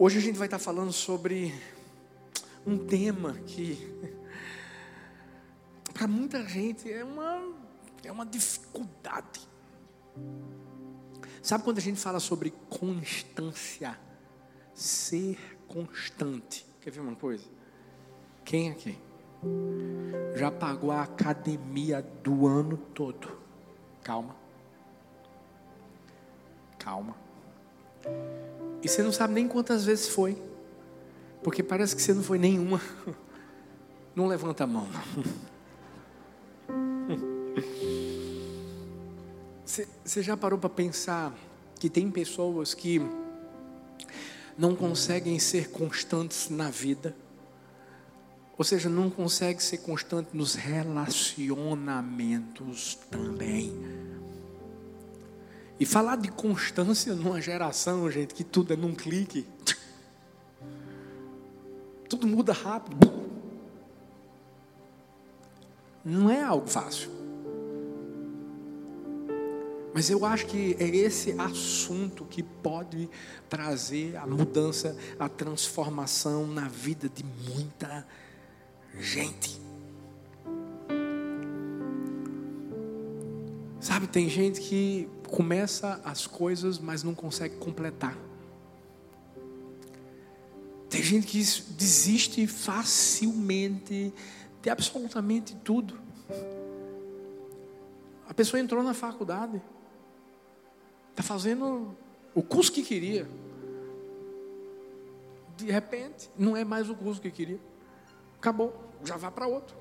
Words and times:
Hoje 0.00 0.18
a 0.18 0.20
gente 0.20 0.38
vai 0.38 0.46
estar 0.46 0.60
falando 0.60 0.92
sobre 0.92 1.52
um 2.64 2.78
tema 2.78 3.32
que 3.32 3.76
para 5.92 6.06
muita 6.06 6.46
gente 6.46 6.88
é 6.88 7.02
uma 7.04 7.52
é 8.04 8.12
uma 8.12 8.24
dificuldade. 8.24 9.40
Sabe 11.42 11.64
quando 11.64 11.78
a 11.78 11.80
gente 11.80 11.98
fala 11.98 12.20
sobre 12.20 12.52
constância? 12.70 13.98
Ser 14.72 15.36
constante. 15.66 16.64
Quer 16.80 16.92
ver 16.92 17.00
uma 17.00 17.16
coisa? 17.16 17.44
Quem 18.44 18.70
aqui 18.70 18.96
já 20.36 20.48
pagou 20.48 20.92
a 20.92 21.02
academia 21.02 22.02
do 22.22 22.46
ano 22.46 22.76
todo? 22.94 23.36
Calma. 24.04 24.36
Calma. 26.78 27.27
E 28.82 28.88
você 28.88 29.02
não 29.02 29.12
sabe 29.12 29.34
nem 29.34 29.48
quantas 29.48 29.84
vezes 29.84 30.08
foi. 30.08 30.40
Porque 31.42 31.62
parece 31.62 31.94
que 31.94 32.02
você 32.02 32.14
não 32.14 32.22
foi 32.22 32.38
nenhuma. 32.38 32.80
Não 34.16 34.26
levanta 34.26 34.64
a 34.64 34.66
mão, 34.66 34.88
Você 40.04 40.22
já 40.22 40.36
parou 40.36 40.58
para 40.58 40.68
pensar 40.68 41.32
que 41.78 41.88
tem 41.88 42.10
pessoas 42.10 42.74
que 42.74 43.00
não 44.56 44.74
conseguem 44.74 45.38
ser 45.38 45.70
constantes 45.70 46.50
na 46.50 46.68
vida? 46.68 47.14
Ou 48.56 48.64
seja, 48.64 48.88
não 48.88 49.08
conseguem 49.08 49.60
ser 49.60 49.78
constantes 49.78 50.34
nos 50.34 50.56
relacionamentos 50.56 52.96
também. 53.08 53.72
E 55.80 55.86
falar 55.86 56.16
de 56.16 56.28
constância 56.28 57.14
numa 57.14 57.40
geração, 57.40 58.10
gente, 58.10 58.34
que 58.34 58.42
tudo 58.42 58.72
é 58.72 58.76
num 58.76 58.94
clique. 58.94 59.46
Tudo 62.08 62.26
muda 62.26 62.52
rápido. 62.52 62.96
Não 66.04 66.30
é 66.30 66.42
algo 66.42 66.66
fácil. 66.66 67.10
Mas 69.94 70.10
eu 70.10 70.24
acho 70.24 70.46
que 70.46 70.76
é 70.78 70.86
esse 70.86 71.32
assunto 71.38 72.24
que 72.24 72.42
pode 72.42 73.08
trazer 73.48 74.16
a 74.16 74.26
mudança, 74.26 74.96
a 75.18 75.28
transformação 75.28 76.46
na 76.46 76.68
vida 76.68 77.08
de 77.08 77.24
muita 77.24 78.06
gente. 78.98 79.67
Sabe, 83.80 84.08
tem 84.08 84.28
gente 84.28 84.60
que 84.60 85.08
começa 85.28 86.00
as 86.04 86.26
coisas, 86.26 86.78
mas 86.78 87.02
não 87.02 87.14
consegue 87.14 87.56
completar. 87.56 88.16
Tem 90.90 91.02
gente 91.02 91.26
que 91.26 91.38
desiste 91.38 92.46
facilmente 92.46 94.12
de 94.60 94.70
absolutamente 94.70 95.54
tudo. 95.56 95.98
A 98.28 98.34
pessoa 98.34 98.60
entrou 98.60 98.82
na 98.82 98.94
faculdade, 98.94 99.62
está 101.10 101.22
fazendo 101.22 101.96
o 102.34 102.42
curso 102.42 102.72
que 102.72 102.82
queria. 102.82 103.28
De 105.56 105.70
repente, 105.70 106.30
não 106.36 106.56
é 106.56 106.64
mais 106.64 106.88
o 106.90 106.94
curso 106.94 107.20
que 107.20 107.30
queria. 107.30 107.60
Acabou, 108.38 108.74
já 109.04 109.16
vai 109.16 109.30
para 109.30 109.46
outro. 109.46 109.76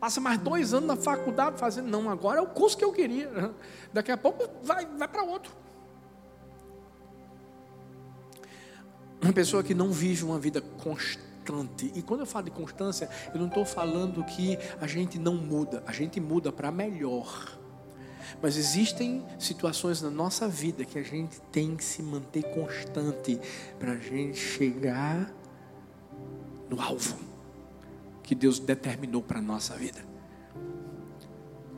Passa 0.00 0.20
mais 0.20 0.38
dois 0.38 0.72
anos 0.72 0.86
na 0.86 0.96
faculdade 0.96 1.58
fazendo, 1.58 1.88
não, 1.88 2.08
agora 2.08 2.38
é 2.38 2.42
o 2.42 2.46
curso 2.46 2.76
que 2.76 2.84
eu 2.84 2.92
queria. 2.92 3.52
Daqui 3.92 4.12
a 4.12 4.16
pouco 4.16 4.48
vai, 4.62 4.86
vai 4.86 5.08
para 5.08 5.22
outro. 5.24 5.52
Uma 9.20 9.32
pessoa 9.32 9.62
que 9.64 9.74
não 9.74 9.90
vive 9.90 10.24
uma 10.24 10.38
vida 10.38 10.60
constante. 10.60 11.90
E 11.94 12.02
quando 12.02 12.20
eu 12.20 12.26
falo 12.26 12.44
de 12.44 12.50
constância, 12.52 13.08
eu 13.34 13.40
não 13.40 13.48
estou 13.48 13.64
falando 13.64 14.22
que 14.22 14.56
a 14.80 14.86
gente 14.86 15.18
não 15.18 15.34
muda, 15.34 15.82
a 15.86 15.92
gente 15.92 16.20
muda 16.20 16.52
para 16.52 16.70
melhor. 16.70 17.58
Mas 18.40 18.56
existem 18.56 19.26
situações 19.38 20.00
na 20.00 20.10
nossa 20.10 20.46
vida 20.46 20.84
que 20.84 20.98
a 20.98 21.02
gente 21.02 21.40
tem 21.50 21.74
que 21.74 21.82
se 21.82 22.02
manter 22.02 22.44
constante 22.54 23.40
para 23.78 23.92
a 23.92 23.96
gente 23.96 24.38
chegar 24.38 25.32
no 26.68 26.80
alvo 26.80 27.27
que 28.28 28.34
Deus 28.34 28.58
determinou 28.58 29.22
para 29.22 29.38
a 29.38 29.42
nossa 29.42 29.74
vida. 29.74 30.04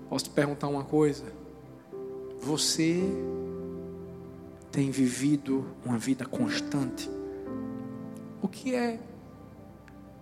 Posso 0.08 0.24
te 0.24 0.30
perguntar 0.30 0.66
uma 0.66 0.82
coisa? 0.82 1.32
Você 2.40 3.04
tem 4.72 4.90
vivido 4.90 5.64
uma 5.84 5.96
vida 5.96 6.26
constante? 6.26 7.08
O 8.42 8.48
que 8.48 8.74
é 8.74 8.98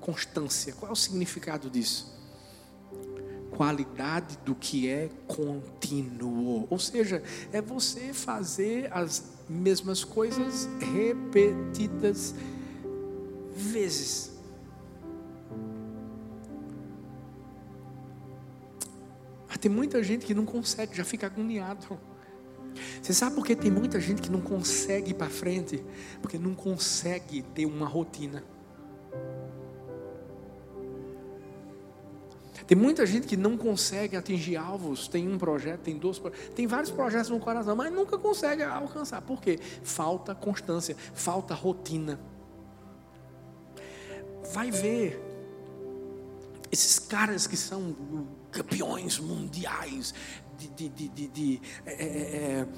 constância? 0.03 0.75
Qual 0.75 0.91
é 0.91 0.93
o 0.93 0.97
significado 0.97 1.71
disso? 1.71 2.15
Qualidade 3.57 4.39
do 4.45 4.55
que 4.55 4.87
é 4.87 5.09
contínuo. 5.27 6.67
Ou 6.69 6.79
seja, 6.79 7.23
é 7.55 7.63
você 7.63 8.13
fazer 8.13 8.93
as 8.93 9.25
mesmas 9.49 10.05
coisas 10.05 10.69
repetidas 10.79 12.35
vezes. 13.57 14.38
Tem 19.61 19.71
muita 19.71 20.03
gente 20.03 20.25
que 20.25 20.35
não 20.35 20.45
consegue, 20.45 20.97
já 20.97 21.05
fica 21.05 21.27
agoniado. 21.27 21.99
Você 23.03 23.13
sabe 23.13 23.35
por 23.35 23.45
que 23.45 23.57
tem 23.57 23.71
muita 23.71 24.01
gente 24.01 24.23
que 24.23 24.31
não 24.31 24.41
consegue 24.41 25.11
ir 25.11 25.15
para 25.15 25.29
frente? 25.29 25.85
Porque 26.21 26.39
não 26.39 26.55
consegue 26.55 27.43
ter 27.43 27.67
uma 27.67 27.87
rotina. 27.87 28.45
Tem 32.67 32.77
muita 32.77 33.07
gente 33.07 33.27
que 33.27 33.37
não 33.37 33.57
consegue 33.57 34.15
atingir 34.15 34.57
alvos, 34.57 35.09
tem 35.09 35.27
um 35.27 35.39
projeto, 35.39 35.81
tem 35.81 35.97
dois, 35.97 36.21
tem 36.55 36.67
vários 36.67 36.91
projetos 36.91 37.31
no 37.31 37.41
coração, 37.41 37.75
mas 37.75 37.91
nunca 37.91 38.19
consegue 38.19 38.63
alcançar. 38.63 39.23
Por 39.23 39.41
quê? 39.41 39.59
Falta 39.83 40.35
constância, 40.35 40.95
falta 41.15 41.55
rotina. 41.55 42.21
Vai 44.53 44.71
ver 44.71 45.28
esses 46.71 46.99
caras 46.99 47.47
que 47.47 47.57
são 47.57 47.97
campeões 48.51 49.19
mundiais 49.19 50.15
de, 50.59 50.69
de, 50.69 50.89
de, 50.89 51.09
de, 51.09 51.29
de 51.29 51.63
é, 51.87 51.93
é, 51.93 52.07
é, 52.07 52.69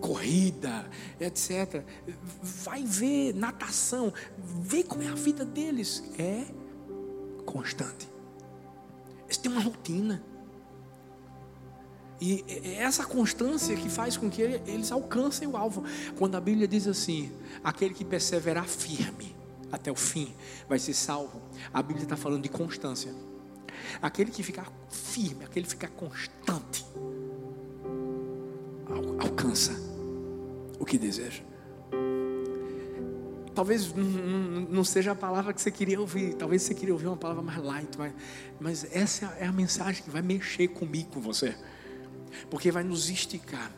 corrida, 0.00 0.88
etc. 1.18 1.82
Vai 2.42 2.84
ver 2.84 3.34
natação, 3.34 4.12
vê 4.38 4.82
como 4.82 5.02
é 5.02 5.08
a 5.08 5.14
vida 5.14 5.44
deles. 5.44 6.04
É 6.18 6.44
constante. 7.46 8.08
Eles 9.24 9.38
têm 9.38 9.50
uma 9.50 9.62
rotina. 9.62 10.22
E 12.20 12.44
é 12.46 12.74
essa 12.74 13.04
constância 13.04 13.74
que 13.74 13.88
faz 13.88 14.16
com 14.16 14.30
que 14.30 14.40
eles 14.42 14.92
alcancem 14.92 15.48
o 15.48 15.56
alvo. 15.56 15.82
Quando 16.16 16.36
a 16.36 16.40
Bíblia 16.40 16.68
diz 16.68 16.86
assim: 16.86 17.32
aquele 17.64 17.94
que 17.94 18.04
perseverar 18.04 18.68
firme 18.68 19.34
até 19.72 19.90
o 19.90 19.96
fim 19.96 20.32
vai 20.68 20.78
ser 20.78 20.92
salvo. 20.92 21.40
A 21.72 21.82
Bíblia 21.82 22.04
está 22.04 22.16
falando 22.16 22.42
de 22.42 22.50
constância. 22.50 23.12
Aquele 24.00 24.30
que 24.30 24.42
ficar 24.42 24.70
firme, 24.88 25.44
aquele 25.44 25.64
que 25.64 25.70
ficar 25.70 25.88
constante, 25.88 26.84
alcança 29.18 29.72
o 30.78 30.84
que 30.84 30.98
deseja. 30.98 31.42
Talvez 33.54 33.92
não 33.94 34.82
seja 34.82 35.12
a 35.12 35.14
palavra 35.14 35.52
que 35.52 35.60
você 35.60 35.70
queria 35.70 36.00
ouvir, 36.00 36.34
talvez 36.34 36.62
você 36.62 36.74
queria 36.74 36.94
ouvir 36.94 37.06
uma 37.06 37.16
palavra 37.16 37.42
mais 37.42 37.62
light, 37.62 37.98
mas, 37.98 38.12
mas 38.58 38.86
essa 38.92 39.26
é 39.38 39.46
a 39.46 39.52
mensagem 39.52 40.02
que 40.02 40.10
vai 40.10 40.22
mexer 40.22 40.68
comigo, 40.68 41.10
com 41.10 41.20
você, 41.20 41.54
porque 42.48 42.70
vai 42.70 42.82
nos 42.82 43.10
esticar. 43.10 43.70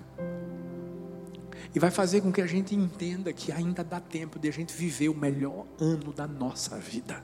E 1.75 1.79
vai 1.81 1.91
fazer 1.91 2.21
com 2.21 2.31
que 2.31 2.41
a 2.41 2.47
gente 2.47 2.73
entenda 2.73 3.33
que 3.33 3.51
ainda 3.51 3.83
dá 3.83 3.99
tempo 3.99 4.39
de 4.39 4.49
a 4.49 4.53
gente 4.53 4.73
viver 4.73 5.09
o 5.09 5.15
melhor 5.15 5.67
ano 5.81 6.13
da 6.13 6.27
nossa 6.27 6.79
vida 6.79 7.21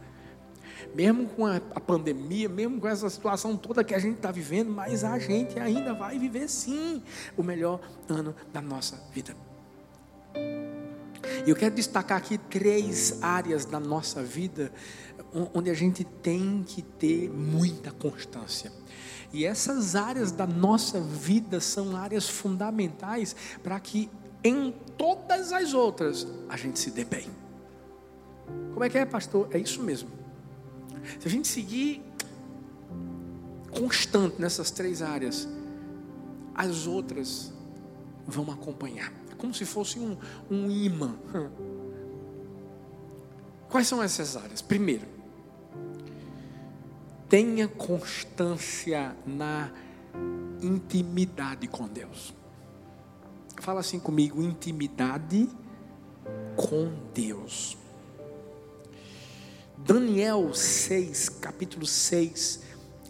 mesmo 0.94 1.26
com 1.28 1.46
a, 1.46 1.56
a 1.56 1.80
pandemia, 1.80 2.48
mesmo 2.48 2.80
com 2.80 2.88
essa 2.88 3.08
situação 3.08 3.56
toda 3.56 3.84
que 3.84 3.94
a 3.94 3.98
gente 3.98 4.16
está 4.16 4.30
vivendo, 4.30 4.70
mas 4.70 5.04
a 5.04 5.18
gente 5.18 5.58
ainda 5.58 5.94
vai 5.94 6.18
viver 6.18 6.48
sim 6.48 7.02
o 7.36 7.42
melhor 7.42 7.80
ano 8.08 8.34
da 8.52 8.60
nossa 8.60 9.00
vida. 9.12 9.34
E 11.46 11.48
eu 11.48 11.56
quero 11.56 11.74
destacar 11.74 12.18
aqui 12.18 12.38
três 12.38 13.22
áreas 13.22 13.64
da 13.64 13.80
nossa 13.80 14.22
vida 14.22 14.72
onde 15.54 15.70
a 15.70 15.74
gente 15.74 16.04
tem 16.04 16.64
que 16.66 16.82
ter 16.82 17.30
muita 17.30 17.90
constância. 17.90 18.72
E 19.32 19.44
essas 19.44 19.94
áreas 19.94 20.32
da 20.32 20.46
nossa 20.46 21.00
vida 21.00 21.60
são 21.60 21.96
áreas 21.96 22.28
fundamentais 22.28 23.36
para 23.62 23.78
que 23.78 24.10
em 24.42 24.74
todas 24.96 25.52
as 25.52 25.72
outras 25.72 26.26
a 26.48 26.56
gente 26.56 26.78
se 26.78 26.90
dê 26.90 27.04
bem. 27.04 27.28
Como 28.72 28.84
é 28.84 28.88
que 28.88 28.98
é, 28.98 29.04
pastor? 29.04 29.48
É 29.52 29.58
isso 29.58 29.82
mesmo. 29.82 30.19
Se 31.18 31.28
a 31.28 31.30
gente 31.30 31.48
seguir 31.48 32.02
constante 33.70 34.40
nessas 34.40 34.70
três 34.70 35.02
áreas, 35.02 35.48
as 36.54 36.86
outras 36.86 37.52
vão 38.26 38.50
acompanhar. 38.50 39.12
É 39.30 39.34
como 39.34 39.54
se 39.54 39.64
fosse 39.64 39.98
um, 39.98 40.16
um 40.50 40.70
imã. 40.70 41.16
Quais 43.68 43.86
são 43.86 44.02
essas 44.02 44.36
áreas? 44.36 44.60
Primeiro, 44.60 45.06
tenha 47.28 47.68
constância 47.68 49.16
na 49.24 49.70
intimidade 50.60 51.68
com 51.68 51.86
Deus. 51.86 52.34
Fala 53.60 53.80
assim 53.80 54.00
comigo: 54.00 54.42
intimidade 54.42 55.48
com 56.56 56.92
Deus. 57.14 57.76
Daniel 59.84 60.52
6, 60.52 61.28
capítulo 61.40 61.86
6, 61.86 62.60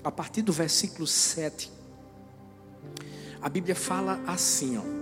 a 0.04 0.10
partir 0.10 0.42
do 0.42 0.52
versículo 0.52 1.06
7, 1.06 1.70
a 3.42 3.48
Bíblia 3.48 3.74
fala 3.74 4.20
assim, 4.26 4.78
ó. 4.78 5.00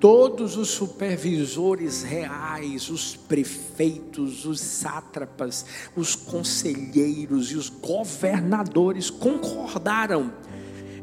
Todos 0.00 0.56
os 0.56 0.68
supervisores 0.68 2.04
reais, 2.04 2.88
os 2.88 3.16
prefeitos, 3.16 4.44
os 4.44 4.60
sátrapas, 4.60 5.66
os 5.96 6.14
conselheiros 6.14 7.50
e 7.50 7.56
os 7.56 7.68
governadores 7.68 9.10
concordaram 9.10 10.32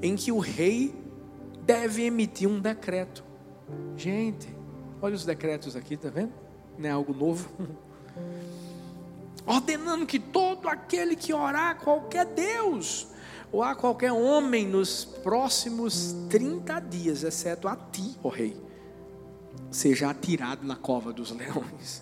em 0.02 0.16
que 0.16 0.32
o 0.32 0.40
rei 0.40 0.96
deve 1.66 2.04
emitir 2.04 2.48
um 2.48 2.60
decreto. 2.60 3.22
Gente, 3.98 4.48
olha 5.02 5.16
os 5.16 5.26
decretos 5.26 5.76
aqui, 5.76 5.98
tá 5.98 6.10
vendo? 6.10 6.32
Não 6.78 6.88
é 6.88 6.92
algo 6.92 7.14
novo. 7.14 7.50
Ordenando 9.46 10.06
que 10.06 10.20
todo 10.20 10.68
aquele 10.68 11.16
que 11.16 11.34
orar 11.34 11.72
a 11.72 11.76
qualquer 11.76 12.26
Deus, 12.26 13.08
ou 13.52 13.62
a 13.62 13.76
qualquer 13.76 14.12
homem 14.12 14.68
nos 14.68 15.06
próximos 15.06 16.16
30 16.30 16.80
dias, 16.82 17.24
exceto 17.24 17.68
a 17.68 17.76
ti, 17.76 18.18
ó 18.24 18.30
rei, 18.30 18.58
seja 19.70 20.10
atirado 20.10 20.66
na 20.66 20.76
cova 20.76 21.14
dos 21.14 21.32
leões. 21.32 22.02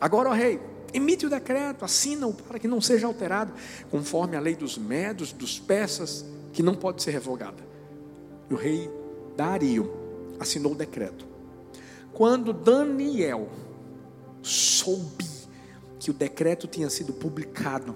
Agora, 0.00 0.30
ó 0.30 0.32
rei, 0.32 0.60
emite 0.94 1.26
o 1.26 1.30
decreto, 1.30 1.84
assina-o 1.84 2.32
para 2.32 2.58
que 2.58 2.68
não 2.68 2.80
seja 2.80 3.06
alterado, 3.06 3.52
conforme 3.90 4.36
a 4.36 4.40
lei 4.40 4.54
dos 4.54 4.78
medos, 4.78 5.32
dos 5.32 5.58
persas, 5.58 6.24
que 6.52 6.62
não 6.62 6.74
pode 6.74 7.02
ser 7.02 7.10
revogada. 7.10 7.66
E 8.48 8.54
o 8.54 8.56
rei 8.56 8.90
Dario 9.36 9.92
assinou 10.38 10.72
o 10.72 10.76
decreto. 10.76 11.26
Quando 12.12 12.52
Daniel 12.52 13.48
soube 14.42 15.27
que 15.98 16.10
o 16.10 16.14
decreto 16.14 16.66
tinha 16.66 16.88
sido 16.90 17.12
publicado, 17.12 17.94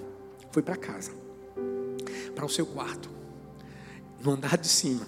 foi 0.50 0.62
para 0.62 0.76
casa 0.76 1.22
para 2.34 2.44
o 2.44 2.49
seu 2.49 2.66
quarto, 2.66 3.10
no 4.22 4.32
andar 4.32 4.56
de 4.56 4.69
cima, 4.69 5.06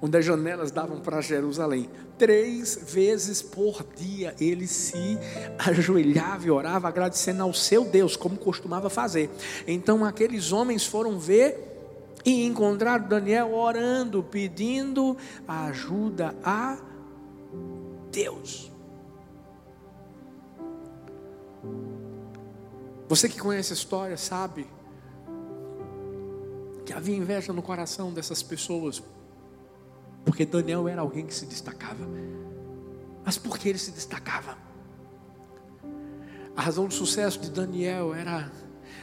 onde 0.00 0.16
as 0.18 0.24
janelas 0.24 0.70
davam 0.70 1.00
para 1.00 1.20
Jerusalém. 1.20 1.88
Três 2.18 2.78
vezes 2.92 3.42
por 3.42 3.84
dia 3.96 4.34
ele 4.40 4.66
se 4.66 5.18
ajoelhava 5.58 6.46
e 6.46 6.50
orava, 6.50 6.88
agradecendo 6.88 7.42
ao 7.42 7.54
seu 7.54 7.84
Deus, 7.84 8.16
como 8.16 8.36
costumava 8.36 8.90
fazer. 8.90 9.30
Então 9.66 10.04
aqueles 10.04 10.52
homens 10.52 10.84
foram 10.84 11.18
ver 11.18 11.68
e 12.24 12.44
encontraram 12.44 13.08
Daniel 13.08 13.54
orando, 13.54 14.22
pedindo 14.22 15.16
ajuda 15.46 16.34
a 16.44 16.78
Deus. 18.10 18.71
Você 23.12 23.28
que 23.28 23.38
conhece 23.38 23.74
a 23.74 23.76
história 23.76 24.16
sabe 24.16 24.66
que 26.86 26.94
havia 26.94 27.14
inveja 27.14 27.52
no 27.52 27.60
coração 27.60 28.10
dessas 28.10 28.42
pessoas, 28.42 29.02
porque 30.24 30.46
Daniel 30.46 30.88
era 30.88 31.02
alguém 31.02 31.26
que 31.26 31.34
se 31.34 31.44
destacava. 31.44 32.08
Mas 33.22 33.36
por 33.36 33.58
que 33.58 33.68
ele 33.68 33.76
se 33.76 33.90
destacava? 33.90 34.56
A 36.56 36.62
razão 36.62 36.86
do 36.86 36.94
sucesso 36.94 37.38
de 37.38 37.50
Daniel 37.50 38.14
era 38.14 38.50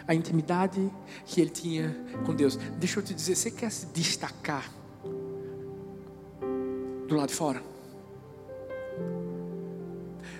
a 0.08 0.16
intimidade 0.16 0.92
que 1.24 1.40
ele 1.40 1.52
tinha 1.52 1.96
com 2.26 2.34
Deus. 2.34 2.56
Deixa 2.56 3.02
eu 3.02 3.04
te 3.04 3.14
dizer, 3.14 3.36
você 3.36 3.52
quer 3.52 3.70
se 3.70 3.86
destacar 3.86 4.74
do 7.08 7.16
lado 7.16 7.30
de 7.30 7.36
fora? 7.36 7.62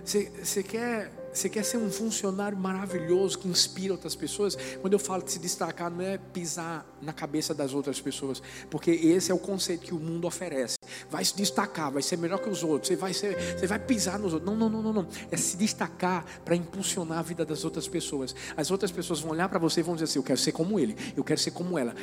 Você, 0.04 0.31
você 0.44 0.63
quer 0.63 1.19
você 1.31 1.47
quer 1.47 1.63
ser 1.63 1.77
um 1.77 1.91
funcionário 1.91 2.57
maravilhoso 2.57 3.37
que 3.37 3.47
inspira 3.47 3.93
outras 3.93 4.15
pessoas? 4.15 4.57
Quando 4.81 4.93
eu 4.93 4.99
falo 4.99 5.23
de 5.23 5.31
se 5.31 5.39
destacar, 5.39 5.91
não 5.91 6.01
é 6.01 6.17
pisar 6.17 6.85
na 7.01 7.13
cabeça 7.13 7.53
das 7.53 7.73
outras 7.73 8.01
pessoas, 8.01 8.41
porque 8.69 8.91
esse 8.91 9.31
é 9.31 9.33
o 9.33 9.39
conceito 9.39 9.85
que 9.85 9.93
o 9.93 9.99
mundo 9.99 10.25
oferece. 10.25 10.77
Vai 11.09 11.23
se 11.23 11.35
destacar, 11.35 11.91
vai 11.91 12.01
ser 12.01 12.17
melhor 12.17 12.39
que 12.39 12.49
os 12.49 12.63
outros, 12.63 12.87
você 12.87 12.95
vai, 12.95 13.13
ser, 13.13 13.37
você 13.57 13.67
vai 13.67 13.79
pisar 13.79 14.17
nos 14.17 14.33
outros. 14.33 14.49
Não, 14.49 14.57
não, 14.57 14.69
não, 14.69 14.81
não, 14.81 14.93
não. 14.93 15.07
É 15.31 15.37
se 15.37 15.55
destacar 15.55 16.25
para 16.43 16.55
impulsionar 16.55 17.19
a 17.19 17.21
vida 17.21 17.45
das 17.45 17.63
outras 17.63 17.87
pessoas. 17.87 18.35
As 18.57 18.71
outras 18.71 18.91
pessoas 18.91 19.19
vão 19.19 19.31
olhar 19.31 19.47
para 19.49 19.59
você 19.59 19.81
e 19.81 19.83
vão 19.83 19.95
dizer 19.95 20.05
assim: 20.05 20.19
Eu 20.19 20.23
quero 20.23 20.39
ser 20.39 20.51
como 20.51 20.79
ele, 20.79 20.95
eu 21.15 21.23
quero 21.23 21.39
ser 21.39 21.51
como 21.51 21.77
ela. 21.77 21.93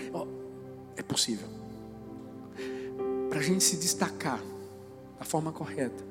É 0.96 1.02
possível. 1.02 1.48
Para 3.28 3.40
a 3.40 3.42
gente 3.42 3.64
se 3.64 3.76
destacar 3.76 4.40
da 5.18 5.24
forma 5.24 5.52
correta, 5.52 6.04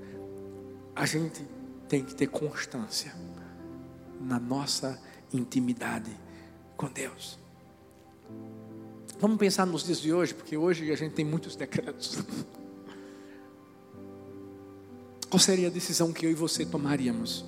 a 0.95 1.06
gente 1.06 1.45
tem 1.88 2.04
que 2.04 2.16
ter 2.16 2.28
constância 2.28 3.14
na 4.20 4.40
nossa 4.40 5.00
intimidade 5.32 6.12
com 6.76 6.92
Deus. 6.92 7.38
Vamos 9.20 9.38
pensar 9.38 9.66
nos 9.66 9.84
dias 9.84 10.00
de 10.00 10.14
hoje, 10.14 10.34
porque 10.34 10.58
hoje 10.58 10.92
a 10.92 10.96
gente 10.96 11.14
tem 11.14 11.24
muitos 11.24 11.56
decretos. 11.56 12.24
Qual 15.30 15.40
seria 15.40 15.68
a 15.68 15.72
decisão 15.72 16.12
que 16.14 16.26
eu 16.26 16.32
e 16.32 16.34
você 16.34 16.66
tomaríamos 16.66 17.46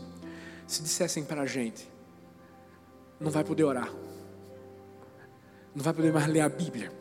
se 0.66 0.82
dissessem 0.82 1.24
para 1.24 1.42
a 1.42 1.46
gente: 1.46 1.88
não 3.20 3.32
vai 3.32 3.44
poder 3.44 3.64
orar, 3.64 3.92
não 5.76 5.84
vai 5.84 5.94
poder 5.94 6.14
mais 6.14 6.28
ler 6.28 6.42
a 6.42 6.50
Bíblia, 6.50 6.92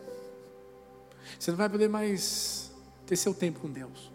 você 1.39 1.51
não 1.51 1.59
vai 1.59 1.69
poder 1.69 1.89
mais 1.89 2.73
ter 3.07 3.17
seu 3.17 3.35
tempo 3.35 3.61
com 3.61 3.71
Deus, 3.71 4.13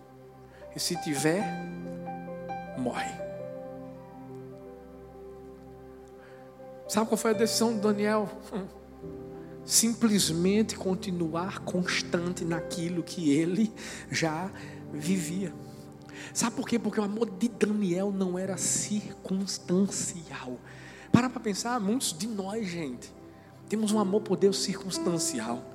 e 0.76 0.80
se 0.80 0.96
tiver, 1.02 1.44
morre. 2.78 3.12
Sabe 6.88 7.08
qual 7.08 7.18
foi 7.18 7.32
a 7.32 7.34
decisão 7.34 7.74
de 7.74 7.80
Daniel? 7.80 8.30
Simplesmente 9.64 10.76
continuar 10.76 11.60
constante 11.60 12.44
naquilo 12.44 13.02
que 13.02 13.32
ele 13.32 13.74
já 14.10 14.52
vivia. 14.92 15.54
Sabe 16.34 16.56
por 16.56 16.68
quê? 16.68 16.78
Porque 16.78 17.00
o 17.00 17.04
amor 17.04 17.30
de 17.30 17.48
Daniel 17.48 18.12
não 18.12 18.38
era 18.38 18.58
circunstancial. 18.58 20.60
Para 21.12 21.30
para 21.30 21.40
pensar, 21.40 21.80
muitos 21.80 22.18
de 22.18 22.28
nós, 22.28 22.68
gente, 22.68 23.14
temos 23.70 23.94
um 23.94 24.00
amor 24.00 24.22
por 24.22 24.36
Deus 24.36 24.62
circunstancial. 24.62 25.71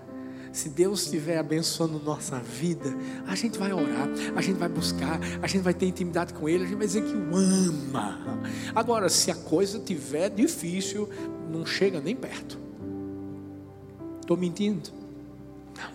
Se 0.57 0.71
Deus 0.71 1.03
estiver 1.03 1.37
abençoando 1.37 2.01
nossa 2.01 2.39
vida, 2.39 2.89
a 3.27 3.35
gente 3.35 3.59
vai 3.59 3.75
orar, 3.75 4.09
a 4.35 4.41
gente 4.41 4.57
vai 4.57 4.71
buscar, 4.71 5.21
a 5.43 5.47
gente 5.47 5.61
vai 5.61 5.75
ter 5.75 5.85
intimidade 5.85 6.33
com 6.33 6.49
Ele, 6.49 6.65
a 6.65 6.67
gente 6.67 6.79
vai 6.79 6.87
dizer 6.87 7.03
que 7.03 7.15
o 7.15 7.37
ama. 7.37 8.41
Agora, 8.75 9.11
se 9.11 9.31
a 9.31 9.35
coisa 9.35 9.77
estiver 9.77 10.31
difícil, 10.31 11.11
não 11.53 11.67
chega 11.67 12.01
nem 12.01 12.17
perto. 12.17 12.59
Estou 14.19 14.35
mentindo? 14.35 14.89
Não. 15.77 15.91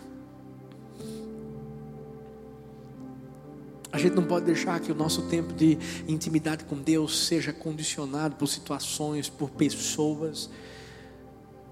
A 3.92 3.98
gente 3.98 4.14
não 4.14 4.26
pode 4.26 4.46
deixar 4.46 4.80
que 4.80 4.92
o 4.92 4.96
nosso 4.96 5.24
tempo 5.24 5.54
de 5.54 5.76
intimidade 6.08 6.66
com 6.66 6.76
Deus 6.78 7.26
seja 7.26 7.52
condicionado 7.52 8.36
por 8.36 8.46
situações, 8.46 9.28
por 9.28 9.50
pessoas 9.50 10.52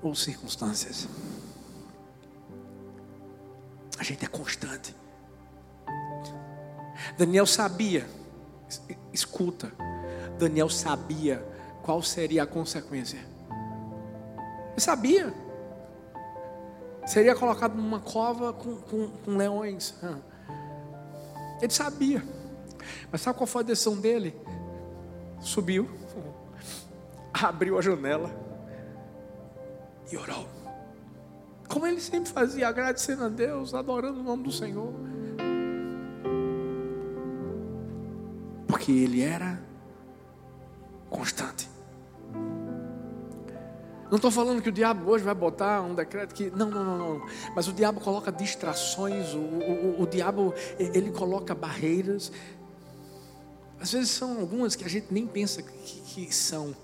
ou 0.02 0.16
circunstâncias. 0.16 1.08
Gente 4.10 4.26
é 4.26 4.28
constante. 4.28 4.96
Daniel 7.16 7.46
sabia, 7.46 8.10
escuta, 9.14 9.72
Daniel 10.40 10.68
sabia 10.68 11.46
qual 11.84 12.02
seria 12.02 12.42
a 12.42 12.48
consequência. 12.48 13.20
Ele 14.72 14.80
sabia. 14.80 15.32
Seria 17.06 17.36
colocado 17.36 17.76
numa 17.76 18.00
cova 18.00 18.52
com, 18.52 18.78
com, 18.78 19.10
com 19.10 19.38
leões. 19.38 19.94
Ele 21.62 21.72
sabia. 21.72 22.24
Mas 23.12 23.22
sabe 23.22 23.38
qual 23.38 23.46
foi 23.46 23.62
a 23.62 23.66
decisão 23.66 23.96
dele? 23.96 24.36
Subiu, 25.40 25.88
abriu 27.32 27.78
a 27.78 27.82
janela 27.84 28.32
e 30.12 30.18
orou. 30.18 30.59
Como 31.70 31.86
ele 31.86 32.02
sempre 32.02 32.32
fazia, 32.32 32.68
agradecendo 32.68 33.24
a 33.26 33.30
Deus, 33.30 33.76
adorando 33.76 34.20
o 34.20 34.24
nome 34.24 34.44
do 34.44 34.52
Senhor. 34.52 34.92
Porque 38.68 38.92
ele 38.92 39.22
era 39.22 39.62
constante. 41.10 41.70
Não 44.10 44.16
estou 44.16 44.32
falando 44.32 44.64
que 44.64 44.70
o 44.70 44.72
diabo 44.72 45.12
hoje 45.12 45.24
vai 45.24 45.36
botar 45.36 45.82
um 45.82 45.94
decreto 45.94 46.34
que. 46.34 46.50
Não, 46.50 46.72
não, 46.72 46.84
não, 46.84 46.98
não. 46.98 47.28
Mas 47.56 47.68
o 47.68 47.74
diabo 47.74 48.02
coloca 48.02 48.32
distrações, 48.32 49.36
o, 49.36 49.38
o, 49.38 50.02
o 50.02 50.08
diabo 50.08 50.56
ele 50.80 51.12
coloca 51.12 51.54
barreiras. 51.54 52.32
Às 53.80 53.92
vezes 53.92 54.10
são 54.10 54.40
algumas 54.40 54.76
que 54.76 54.84
a 54.84 54.90
gente 54.90 55.14
nem 55.14 55.28
pensa 55.28 55.62
que, 55.62 56.02
que 56.02 56.36
são. 56.36 56.76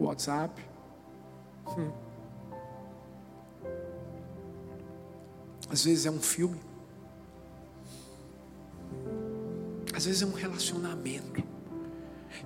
WhatsApp. 0.00 0.71
Hum. 1.68 1.90
Às 5.70 5.84
vezes 5.84 6.06
é 6.06 6.10
um 6.10 6.20
filme. 6.20 6.60
Às 9.94 10.04
vezes 10.04 10.22
é 10.22 10.26
um 10.26 10.34
relacionamento. 10.34 11.42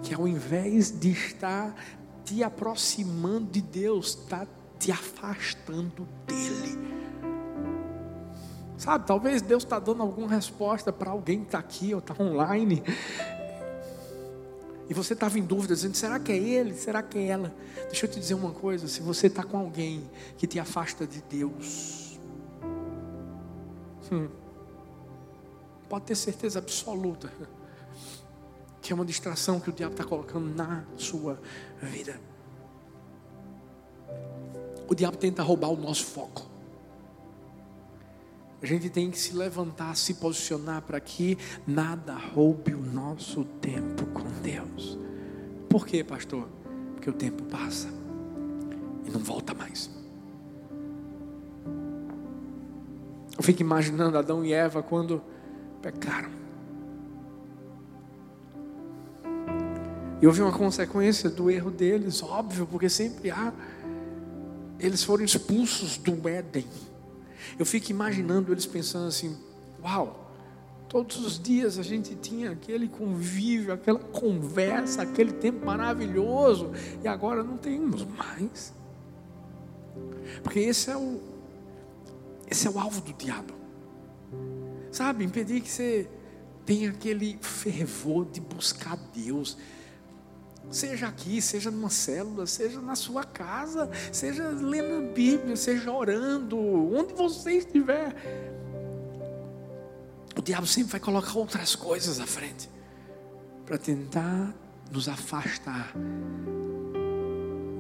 Que 0.02 0.14
ao 0.14 0.28
invés 0.28 0.90
de 0.90 1.10
estar 1.10 1.74
te 2.24 2.42
aproximando 2.42 3.50
de 3.50 3.60
Deus, 3.60 4.08
está 4.08 4.46
te 4.78 4.92
afastando 4.92 6.06
dele. 6.26 6.78
Sabe, 8.76 9.06
talvez 9.06 9.40
Deus 9.40 9.62
está 9.62 9.78
dando 9.78 10.02
alguma 10.02 10.28
resposta 10.28 10.92
para 10.92 11.10
alguém 11.10 11.40
que 11.40 11.46
está 11.46 11.58
aqui 11.58 11.94
ou 11.94 12.00
está 12.00 12.14
online. 12.22 12.82
E 14.88 14.94
você 14.94 15.14
estava 15.14 15.38
em 15.38 15.42
dúvida, 15.42 15.74
dizendo: 15.74 15.96
será 15.96 16.18
que 16.18 16.32
é 16.32 16.36
ele? 16.36 16.74
Será 16.74 17.02
que 17.02 17.18
é 17.18 17.26
ela? 17.26 17.54
Deixa 17.86 18.06
eu 18.06 18.10
te 18.10 18.20
dizer 18.20 18.34
uma 18.34 18.52
coisa: 18.52 18.86
se 18.88 19.00
você 19.00 19.26
está 19.26 19.42
com 19.42 19.58
alguém 19.58 20.08
que 20.38 20.46
te 20.46 20.58
afasta 20.58 21.06
de 21.06 21.22
Deus, 21.22 22.18
hum, 24.12 24.28
pode 25.88 26.04
ter 26.04 26.14
certeza 26.14 26.58
absoluta 26.58 27.30
que 28.86 28.92
é 28.92 28.94
uma 28.94 29.04
distração 29.04 29.58
que 29.58 29.68
o 29.68 29.72
diabo 29.72 29.94
está 29.94 30.04
colocando 30.04 30.54
na 30.54 30.84
sua 30.96 31.40
vida. 31.82 32.20
O 34.86 34.94
diabo 34.94 35.16
tenta 35.16 35.42
roubar 35.42 35.70
o 35.70 35.76
nosso 35.76 36.04
foco. 36.04 36.55
A 38.62 38.66
gente 38.66 38.88
tem 38.88 39.10
que 39.10 39.18
se 39.18 39.34
levantar, 39.34 39.94
se 39.96 40.14
posicionar 40.14 40.82
para 40.82 40.98
que 40.98 41.36
nada 41.66 42.14
roube 42.14 42.74
o 42.74 42.80
nosso 42.80 43.44
tempo 43.44 44.06
com 44.06 44.24
Deus. 44.42 44.98
Por 45.68 45.86
quê, 45.86 46.02
pastor? 46.02 46.48
Porque 46.94 47.10
o 47.10 47.12
tempo 47.12 47.42
passa 47.44 47.88
e 49.04 49.10
não 49.10 49.20
volta 49.20 49.52
mais. 49.52 49.90
Eu 53.36 53.42
fico 53.42 53.60
imaginando 53.60 54.16
Adão 54.16 54.42
e 54.44 54.52
Eva 54.52 54.82
quando 54.82 55.22
pecaram. 55.82 56.30
E 60.20 60.26
houve 60.26 60.40
uma 60.40 60.52
consequência 60.52 61.28
do 61.28 61.50
erro 61.50 61.70
deles, 61.70 62.22
óbvio, 62.22 62.66
porque 62.66 62.88
sempre 62.88 63.30
há. 63.30 63.52
Eles 64.78 65.04
foram 65.04 65.24
expulsos 65.24 65.98
do 65.98 66.26
Éden. 66.26 66.66
Eu 67.58 67.66
fico 67.66 67.90
imaginando 67.90 68.52
eles 68.52 68.66
pensando 68.66 69.08
assim: 69.08 69.36
uau, 69.82 70.32
todos 70.88 71.18
os 71.24 71.38
dias 71.38 71.78
a 71.78 71.82
gente 71.82 72.14
tinha 72.14 72.50
aquele 72.50 72.88
convívio, 72.88 73.72
aquela 73.72 73.98
conversa, 73.98 75.02
aquele 75.02 75.32
tempo 75.32 75.64
maravilhoso, 75.64 76.72
e 77.02 77.08
agora 77.08 77.42
não 77.42 77.56
temos 77.56 78.04
mais. 78.04 78.72
Porque 80.42 80.60
esse 80.60 80.90
é 80.90 80.96
o, 80.96 81.20
esse 82.50 82.66
é 82.66 82.70
o 82.70 82.78
alvo 82.78 83.00
do 83.00 83.12
diabo. 83.12 83.54
Sabe, 84.90 85.24
impedir 85.24 85.60
que 85.60 85.70
você 85.70 86.08
tenha 86.64 86.90
aquele 86.90 87.38
fervor 87.40 88.26
de 88.26 88.40
buscar 88.40 88.96
Deus 89.14 89.56
Seja 90.70 91.06
aqui, 91.08 91.40
seja 91.40 91.70
numa 91.70 91.90
célula, 91.90 92.46
seja 92.46 92.80
na 92.80 92.96
sua 92.96 93.24
casa, 93.24 93.88
seja 94.12 94.48
lendo 94.48 95.06
a 95.08 95.12
Bíblia, 95.12 95.56
seja 95.56 95.92
orando, 95.92 96.58
onde 96.58 97.14
você 97.14 97.52
estiver. 97.52 98.14
O 100.36 100.42
diabo 100.42 100.66
sempre 100.66 100.92
vai 100.92 101.00
colocar 101.00 101.38
outras 101.38 101.74
coisas 101.74 102.20
à 102.20 102.26
frente 102.26 102.68
para 103.64 103.78
tentar 103.78 104.54
nos 104.90 105.08
afastar 105.08 105.92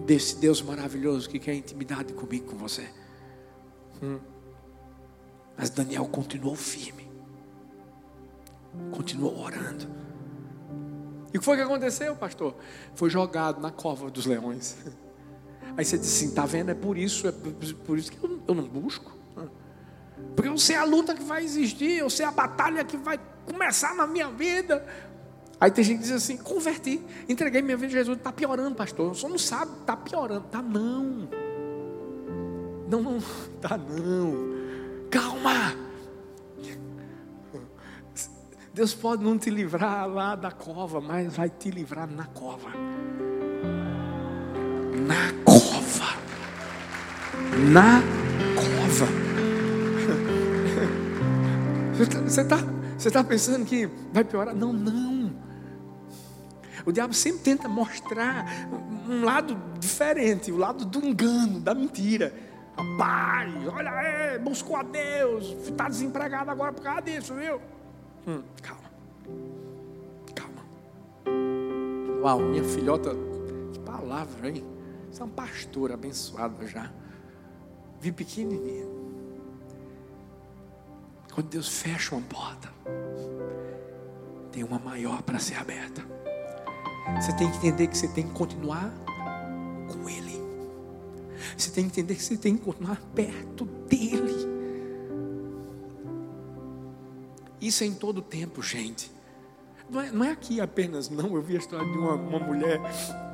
desse 0.06 0.36
Deus 0.36 0.62
maravilhoso 0.62 1.28
que 1.28 1.38
quer 1.38 1.54
intimidade 1.54 2.12
comigo, 2.12 2.46
com 2.46 2.56
você. 2.56 2.88
Hum. 4.02 4.18
Mas 5.56 5.70
Daniel 5.70 6.06
continuou 6.06 6.54
firme, 6.54 7.10
continuou 8.92 9.38
orando. 9.38 10.05
E 11.36 11.38
o 11.38 11.40
que 11.40 11.44
foi 11.44 11.58
que 11.58 11.62
aconteceu, 11.62 12.16
pastor? 12.16 12.54
Foi 12.94 13.10
jogado 13.10 13.60
na 13.60 13.70
cova 13.70 14.10
dos 14.10 14.24
leões. 14.24 14.74
Aí 15.76 15.84
você 15.84 15.98
disse 15.98 16.24
assim: 16.24 16.34
tá 16.34 16.46
vendo? 16.46 16.70
É 16.70 16.74
por 16.74 16.96
isso, 16.96 17.28
é 17.28 17.32
por 17.32 17.98
isso 17.98 18.10
que 18.10 18.24
eu, 18.24 18.40
eu 18.48 18.54
não 18.54 18.64
busco. 18.64 19.14
Porque 20.34 20.48
eu 20.48 20.56
sei 20.56 20.76
a 20.76 20.84
luta 20.84 21.14
que 21.14 21.22
vai 21.22 21.44
existir, 21.44 21.98
eu 21.98 22.08
sei 22.08 22.24
a 22.24 22.30
batalha 22.30 22.82
que 22.84 22.96
vai 22.96 23.20
começar 23.44 23.94
na 23.94 24.06
minha 24.06 24.30
vida. 24.30 24.82
Aí 25.60 25.70
tem 25.70 25.84
gente 25.84 25.98
que 25.98 26.04
diz 26.04 26.12
assim: 26.12 26.38
converti, 26.38 27.04
entreguei 27.28 27.60
minha 27.60 27.76
vida 27.76 27.92
a 27.92 27.98
Jesus, 27.98 28.16
está 28.16 28.32
piorando, 28.32 28.74
pastor. 28.74 29.14
Só 29.14 29.28
não 29.28 29.36
sabe, 29.36 29.72
está 29.80 29.94
piorando. 29.94 30.46
Tá 30.50 30.62
não. 30.62 31.28
Não, 32.88 33.02
não, 33.02 33.18
tá 33.60 33.76
não. 33.76 34.56
Calma. 35.10 35.85
Deus 38.76 38.92
pode 38.92 39.24
não 39.24 39.38
te 39.38 39.48
livrar 39.48 40.06
lá 40.06 40.36
da 40.36 40.50
cova, 40.50 41.00
mas 41.00 41.34
vai 41.34 41.48
te 41.48 41.70
livrar 41.70 42.06
na 42.06 42.26
cova. 42.26 42.68
Na 45.06 45.32
cova. 45.46 46.14
Na 47.72 48.02
cova. 48.54 49.06
Você 52.28 52.42
está 52.42 52.58
você 52.98 53.10
tá 53.10 53.24
pensando 53.24 53.64
que 53.64 53.86
vai 54.12 54.22
piorar? 54.24 54.54
Não, 54.54 54.74
não. 54.74 55.34
O 56.84 56.92
diabo 56.92 57.14
sempre 57.14 57.40
tenta 57.40 57.68
mostrar 57.68 58.44
um 59.08 59.24
lado 59.24 59.56
diferente, 59.80 60.52
o 60.52 60.58
lado 60.58 60.84
do 60.84 61.02
engano, 61.02 61.60
da 61.60 61.74
mentira. 61.74 62.30
Rapaz, 62.76 63.54
olha 63.68 63.90
aí, 63.90 64.38
buscou 64.38 64.76
a 64.76 64.82
Deus, 64.82 65.46
está 65.64 65.88
desempregado 65.88 66.50
agora 66.50 66.74
por 66.74 66.82
causa 66.82 67.00
disso, 67.00 67.32
viu? 67.34 67.58
Hum, 68.26 68.42
calma. 68.60 68.90
Calma. 70.34 70.64
Uau, 72.22 72.40
minha 72.40 72.64
filhota, 72.64 73.10
que 73.72 73.78
palavra, 73.78 74.50
hein? 74.50 74.64
Você 75.08 75.22
é 75.22 75.24
uma 75.24 75.32
pastora 75.32 75.94
abençoada 75.94 76.66
já. 76.66 76.92
Vi 78.00 78.10
pequenininha. 78.10 78.86
Quando 81.32 81.48
Deus 81.48 81.68
fecha 81.68 82.16
uma 82.16 82.26
porta, 82.26 82.72
tem 84.50 84.64
uma 84.64 84.78
maior 84.78 85.22
para 85.22 85.38
ser 85.38 85.54
aberta. 85.54 86.02
Você 87.20 87.32
tem 87.36 87.48
que 87.50 87.58
entender 87.58 87.86
que 87.86 87.96
você 87.96 88.08
tem 88.08 88.26
que 88.26 88.34
continuar 88.34 88.92
com 89.86 90.08
Ele. 90.08 90.42
Você 91.56 91.70
tem 91.70 91.88
que 91.88 92.00
entender 92.00 92.16
que 92.16 92.24
você 92.24 92.36
tem 92.36 92.56
que 92.56 92.64
continuar 92.64 93.00
perto 93.14 93.64
dEle. 93.88 94.55
Isso 97.66 97.82
é 97.82 97.86
em 97.88 97.94
todo 97.94 98.22
tempo, 98.22 98.62
gente. 98.62 99.10
Não 99.90 100.00
é, 100.00 100.12
não 100.12 100.24
é 100.24 100.30
aqui 100.30 100.60
apenas, 100.60 101.10
não. 101.10 101.34
Eu 101.34 101.42
vi 101.42 101.56
a 101.56 101.58
história 101.58 101.84
de 101.84 101.98
uma, 101.98 102.14
uma 102.14 102.38
mulher, 102.38 102.80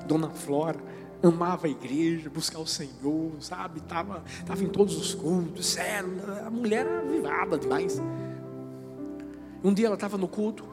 Dona 0.07 0.31
Flora, 0.31 0.81
amava 1.23 1.67
a 1.67 1.71
igreja, 1.71 2.31
buscar 2.31 2.59
o 2.59 2.67
Senhor, 2.67 3.31
sabe? 3.41 3.81
Estava 3.81 4.25
tava 4.47 4.65
em 4.65 4.69
todos 4.69 4.97
os 4.97 5.15
cultos, 5.15 5.67
célula. 5.67 6.47
A 6.47 6.51
mulher 6.51 6.87
era 6.87 7.05
vivada 7.05 7.59
demais. 7.59 8.01
Um 9.63 9.75
dia 9.75 9.85
ela 9.85 9.97
estava 9.97 10.17
no 10.17 10.27
culto, 10.27 10.65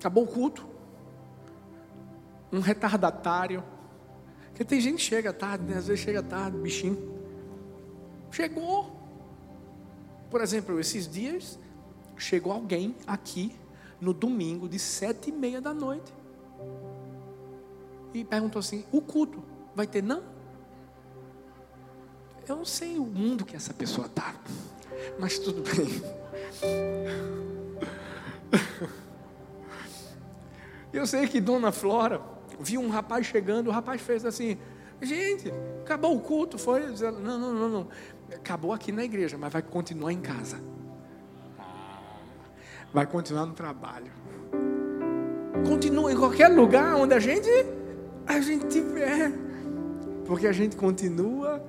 acabou 0.00 0.24
o 0.24 0.26
culto. 0.26 0.66
Um 2.52 2.58
retardatário. 2.58 3.62
Porque 4.48 4.64
tem 4.64 4.80
gente 4.80 4.96
que 4.96 5.02
chega 5.02 5.32
tarde, 5.32 5.64
né? 5.66 5.76
às 5.76 5.86
vezes 5.86 6.02
chega 6.02 6.20
tarde, 6.20 6.58
bichinho. 6.58 7.14
Chegou. 8.32 8.90
Por 10.28 10.40
exemplo, 10.40 10.80
esses 10.80 11.06
dias 11.06 11.60
chegou 12.16 12.52
alguém 12.52 12.94
aqui 13.06 13.54
no 14.00 14.12
domingo 14.12 14.68
de 14.68 14.78
sete 14.78 15.30
e 15.30 15.32
meia 15.32 15.60
da 15.60 15.72
noite 15.72 16.12
e 18.12 18.24
perguntou 18.24 18.60
assim: 18.60 18.84
o 18.90 19.00
culto 19.00 19.42
vai 19.74 19.86
ter 19.86 20.02
não? 20.02 20.22
Eu 22.48 22.56
não 22.56 22.64
sei 22.64 22.96
o 22.98 23.04
mundo 23.04 23.44
que 23.44 23.56
essa 23.56 23.74
pessoa 23.74 24.06
está, 24.06 24.34
mas 25.18 25.38
tudo 25.38 25.62
bem. 25.62 25.86
Eu 30.92 31.06
sei 31.06 31.26
que 31.26 31.40
Dona 31.40 31.72
Flora 31.72 32.22
viu 32.58 32.80
um 32.80 32.88
rapaz 32.88 33.26
chegando, 33.26 33.68
o 33.68 33.70
rapaz 33.70 34.00
fez 34.00 34.24
assim: 34.24 34.56
gente, 35.02 35.52
acabou 35.82 36.16
o 36.16 36.20
culto, 36.20 36.56
foi? 36.56 36.86
Não, 36.86 37.38
não, 37.38 37.54
não, 37.54 37.68
não. 37.68 37.88
Acabou 38.32 38.72
aqui 38.72 38.90
na 38.92 39.04
igreja, 39.04 39.36
mas 39.36 39.52
vai 39.52 39.62
continuar 39.62 40.12
em 40.12 40.20
casa 40.20 40.75
vai 42.96 43.06
continuar 43.06 43.44
no 43.44 43.52
trabalho. 43.52 44.10
Continua 45.68 46.10
em 46.10 46.16
qualquer 46.16 46.48
lugar 46.48 46.94
onde 46.96 47.12
a 47.12 47.20
gente 47.20 47.46
a 48.26 48.40
gente 48.40 48.68
tiver. 48.68 49.30
Porque 50.24 50.46
a 50.46 50.52
gente 50.52 50.76
continua 50.76 51.62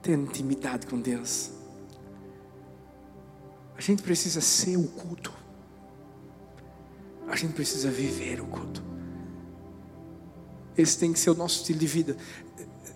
tendo 0.00 0.22
intimidade 0.22 0.86
com 0.86 0.98
Deus. 0.98 1.50
A 3.76 3.80
gente 3.82 4.02
precisa 4.02 4.40
ser 4.40 4.78
o 4.78 4.84
culto. 4.84 5.30
a 7.28 7.36
gente 7.36 7.52
precisa 7.52 7.90
viver 7.90 8.40
o 8.40 8.46
culto. 8.46 8.82
Esse 10.78 10.98
tem 10.98 11.12
que 11.12 11.18
ser 11.18 11.28
o 11.28 11.34
nosso 11.34 11.56
estilo 11.56 11.78
de 11.78 11.86
vida. 11.86 12.16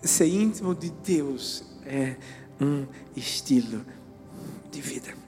Ser 0.01 0.27
íntimo 0.27 0.73
de 0.73 0.89
Deus 0.89 1.63
é 1.85 2.15
um 2.59 2.87
estilo 3.15 3.85
de 4.71 4.81
vida. 4.81 5.18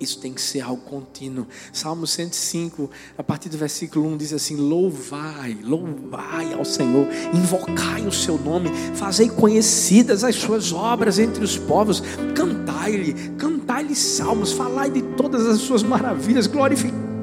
Isso 0.00 0.18
tem 0.18 0.32
que 0.32 0.40
ser 0.40 0.62
algo 0.62 0.80
contínuo. 0.80 1.46
Salmo 1.74 2.06
105, 2.06 2.90
a 3.18 3.22
partir 3.22 3.50
do 3.50 3.58
versículo 3.58 4.06
1 4.08 4.16
diz 4.16 4.32
assim: 4.32 4.56
Louvai, 4.56 5.58
louvai 5.62 6.54
ao 6.54 6.64
Senhor, 6.64 7.06
invocai 7.34 8.06
o 8.06 8.12
seu 8.12 8.38
nome, 8.38 8.70
fazei 8.94 9.28
conhecidas 9.28 10.24
as 10.24 10.36
suas 10.36 10.72
obras 10.72 11.18
entre 11.18 11.44
os 11.44 11.58
povos, 11.58 12.02
cantai-lhe, 12.34 13.12
cantai-lhe 13.36 13.94
salmos, 13.94 14.52
falai 14.52 14.90
de 14.90 15.02
todas 15.02 15.46
as 15.46 15.60
suas 15.60 15.82
maravilhas, 15.82 16.48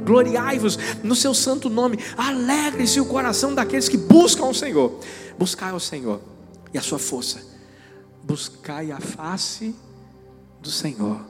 gloriai-vos 0.06 0.78
no 1.04 1.16
seu 1.16 1.34
santo 1.34 1.72
nome, 1.72 1.98
alegre-se 2.16 3.02
o 3.02 3.06
coração 3.06 3.56
daqueles 3.56 3.90
que 3.90 3.98
buscam 3.98 4.46
o 4.46 4.54
Senhor. 4.54 5.00
Buscai 5.40 5.72
ao 5.72 5.80
Senhor 5.80 6.22
e 6.72 6.78
a 6.78 6.82
sua 6.82 7.00
força, 7.00 7.42
buscai 8.24 8.92
a 8.92 9.00
face 9.00 9.74
do 10.62 10.70
Senhor 10.70 11.26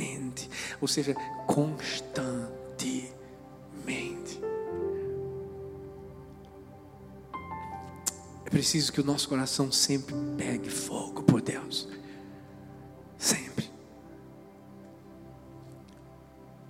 continuamente, 0.00 0.48
ou 0.80 0.88
seja, 0.88 1.14
constantemente. 1.46 4.40
É 8.44 8.50
preciso 8.50 8.92
que 8.92 9.00
o 9.00 9.04
nosso 9.04 9.28
coração 9.28 9.70
sempre 9.70 10.14
pegue 10.36 10.68
fogo 10.68 11.22
por 11.22 11.40
Deus. 11.40 11.88
Sempre. 13.16 13.70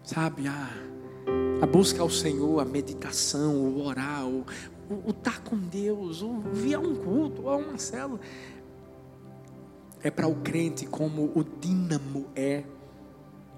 Sabe, 0.04 0.46
a, 0.46 0.68
a 1.62 1.66
busca 1.66 2.02
ao 2.02 2.10
Senhor, 2.10 2.60
a 2.60 2.64
meditação, 2.64 3.56
o 3.56 3.86
orar, 3.86 4.26
o, 4.26 4.44
o, 4.90 4.94
o 5.06 5.10
estar 5.10 5.40
com 5.42 5.56
Deus, 5.56 6.20
o 6.20 6.40
vir 6.52 6.74
a 6.74 6.80
um 6.80 6.96
culto, 6.96 7.48
a 7.48 7.56
uma 7.56 7.78
célula 7.78 8.20
é 10.02 10.10
para 10.10 10.26
o 10.26 10.36
crente 10.36 10.86
como 10.86 11.30
o 11.34 11.44
dínamo 11.44 12.26
é 12.34 12.64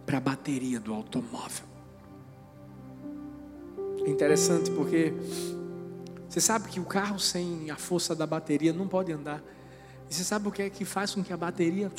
para 0.04 0.18
a 0.18 0.20
bateria 0.20 0.80
do 0.80 0.92
automóvel. 0.92 1.66
É 4.04 4.10
interessante 4.10 4.70
porque 4.70 5.12
você 6.28 6.40
sabe 6.40 6.68
que 6.68 6.80
o 6.80 6.84
carro 6.84 7.20
sem 7.20 7.70
a 7.70 7.76
força 7.76 8.14
da 8.14 8.26
bateria 8.26 8.72
não 8.72 8.88
pode 8.88 9.12
andar. 9.12 9.42
E 10.10 10.14
você 10.14 10.24
sabe 10.24 10.48
o 10.48 10.50
que 10.50 10.62
é 10.62 10.70
que 10.70 10.84
faz 10.84 11.14
com 11.14 11.22
que 11.22 11.32
a 11.32 11.36
bateria 11.36 11.90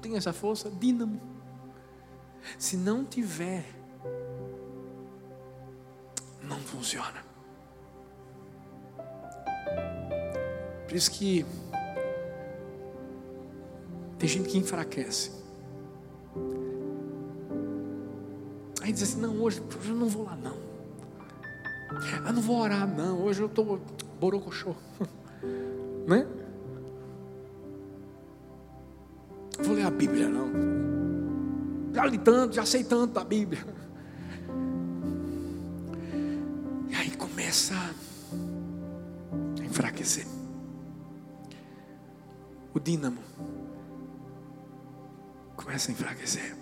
tenha 0.00 0.16
essa 0.16 0.32
força? 0.32 0.70
Dínamo. 0.70 1.20
Se 2.58 2.76
não 2.76 3.04
tiver, 3.04 3.66
não 6.42 6.58
funciona. 6.60 7.22
Por 10.88 10.96
isso 10.96 11.10
que 11.10 11.44
tem 14.20 14.28
gente 14.28 14.50
que 14.50 14.58
enfraquece. 14.58 15.32
Aí 18.82 18.92
diz 18.92 19.02
assim: 19.02 19.20
não, 19.20 19.40
hoje, 19.40 19.62
hoje 19.80 19.88
eu 19.88 19.96
não 19.96 20.08
vou 20.08 20.24
lá, 20.24 20.36
não. 20.36 20.56
Eu 22.26 22.32
não 22.34 22.42
vou 22.42 22.60
orar, 22.60 22.86
não. 22.86 23.22
Hoje 23.22 23.40
eu 23.40 23.46
estou 23.46 23.80
borocochô. 24.20 24.74
né? 26.06 26.26
Não 29.56 29.64
vou 29.64 29.74
ler 29.74 29.86
a 29.86 29.90
Bíblia, 29.90 30.28
não. 30.28 30.50
Já 31.94 32.04
li 32.04 32.18
tanto, 32.18 32.54
já 32.54 32.66
sei 32.66 32.84
tanto 32.84 33.14
da 33.14 33.24
Bíblia. 33.24 33.64
E 36.90 36.94
aí 36.94 37.10
começa 37.16 37.74
a 37.74 39.64
enfraquecer. 39.64 40.26
O 42.74 42.78
dínamo 42.78 43.18
começa 45.70 45.88
a 45.88 45.92
enfraquecer. 45.92 46.56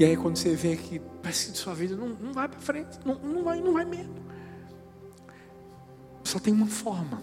E 0.00 0.04
aí 0.04 0.16
quando 0.16 0.36
você 0.36 0.56
vê 0.56 0.76
que 0.76 0.98
parece 1.22 1.52
que 1.52 1.58
sua 1.58 1.74
vida 1.74 1.94
não, 1.96 2.08
não 2.08 2.32
vai 2.32 2.48
para 2.48 2.58
frente, 2.58 2.98
não, 3.04 3.14
não 3.20 3.44
vai, 3.44 3.60
não 3.60 3.72
vai 3.72 3.84
mesmo. 3.84 4.16
Só 6.24 6.40
tem 6.40 6.52
uma 6.52 6.66
forma. 6.66 7.22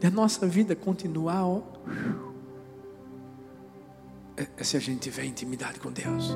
De 0.00 0.08
a 0.08 0.10
nossa 0.10 0.44
vida 0.48 0.74
continuar, 0.74 1.46
ó, 1.46 1.62
é, 4.36 4.48
é 4.56 4.64
se 4.64 4.76
a 4.76 4.80
gente 4.80 5.02
tiver 5.02 5.24
intimidade 5.24 5.78
com 5.78 5.92
Deus. 5.92 6.34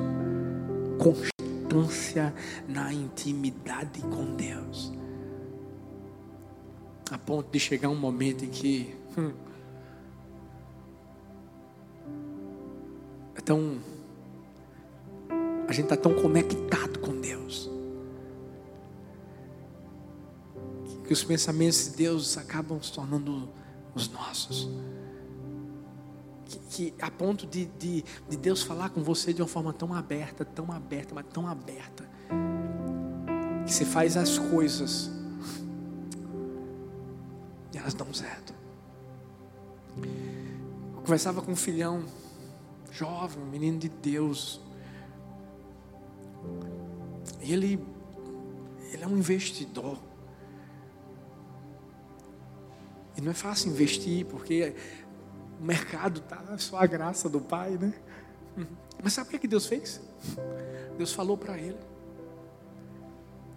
Constância 0.97 2.33
na 2.69 2.93
intimidade 2.93 4.01
com 4.01 4.33
Deus. 4.37 4.93
A 7.11 7.17
ponto 7.17 7.51
de 7.51 7.59
chegar 7.59 7.89
um 7.89 7.95
momento 7.95 8.45
em 8.45 8.49
que 8.49 8.95
hum, 9.17 9.33
tão. 13.45 13.79
A 15.67 15.71
gente 15.71 15.85
está 15.85 15.95
tão 15.95 16.13
conectado 16.15 16.99
com 16.99 17.15
Deus. 17.19 17.69
Que 21.05 21.13
os 21.13 21.23
pensamentos 21.23 21.85
de 21.85 21.89
Deus 21.91 22.37
acabam 22.37 22.81
se 22.81 22.91
tornando 22.91 23.47
os 23.93 24.09
nossos. 24.09 24.67
Que, 26.45 26.59
que 26.59 26.93
a 27.01 27.11
ponto 27.11 27.45
de, 27.45 27.65
de, 27.65 28.03
de 28.27 28.37
Deus 28.37 28.63
falar 28.63 28.89
com 28.89 29.03
você 29.03 29.31
de 29.31 29.41
uma 29.41 29.47
forma 29.47 29.71
tão 29.71 29.93
aberta, 29.93 30.43
tão 30.43 30.71
aberta, 30.71 31.13
mas 31.13 31.25
tão 31.31 31.47
aberta. 31.47 32.09
Que 33.65 33.73
você 33.73 33.85
faz 33.85 34.17
as 34.17 34.37
coisas 34.37 35.11
e 37.73 37.77
elas 37.77 37.93
dão 37.93 38.11
certo. 38.13 38.53
Eu 39.97 41.01
conversava 41.01 41.41
com 41.41 41.51
um 41.51 41.55
filhão 41.55 42.03
jovem, 42.95 43.43
menino 43.43 43.77
de 43.77 43.89
Deus. 43.89 44.61
E 47.41 47.53
ele, 47.53 47.83
ele 48.91 49.03
é 49.03 49.07
um 49.07 49.17
investidor. 49.17 49.97
E 53.17 53.21
não 53.21 53.31
é 53.31 53.33
fácil 53.33 53.71
investir, 53.71 54.25
porque 54.25 54.75
o 55.59 55.63
mercado 55.63 56.19
está 56.19 56.57
só 56.57 56.77
a 56.77 56.85
graça 56.85 57.29
do 57.29 57.39
Pai, 57.39 57.77
né? 57.77 57.93
Mas 59.03 59.13
sabe 59.13 59.35
o 59.35 59.39
que 59.39 59.47
Deus 59.47 59.65
fez? 59.65 60.01
Deus 60.97 61.13
falou 61.13 61.37
para 61.37 61.57
ele. 61.57 61.79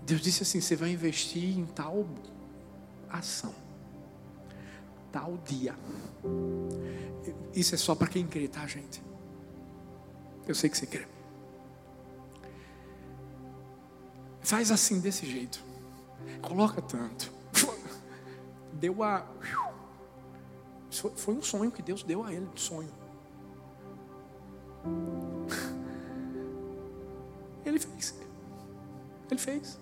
Deus 0.04 0.20
disse 0.20 0.42
assim: 0.42 0.60
você 0.60 0.76
vai 0.76 0.90
investir 0.90 1.58
em 1.58 1.66
tal 1.66 2.06
ação, 3.08 3.54
tal 5.10 5.36
dia. 5.38 5.74
Isso 7.54 7.74
é 7.74 7.78
só 7.78 7.94
para 7.94 8.08
quem 8.08 8.26
crê, 8.26 8.48
tá, 8.48 8.66
gente? 8.66 9.02
Eu 10.48 10.54
sei 10.54 10.70
que 10.70 10.78
você 10.78 10.86
quer. 10.86 11.06
Faz 14.40 14.70
assim, 14.70 14.98
desse 14.98 15.26
jeito. 15.26 15.62
Coloca 16.40 16.80
tanto. 16.80 17.30
Deu 18.72 19.02
a. 19.02 19.26
Foi 20.90 21.34
um 21.34 21.42
sonho 21.42 21.70
que 21.70 21.82
Deus 21.82 22.02
deu 22.02 22.24
a 22.24 22.32
ele, 22.32 22.48
sonho. 22.56 22.90
Ele 27.64 27.78
fez. 27.78 28.14
Ele 29.30 29.38
fez. 29.38 29.78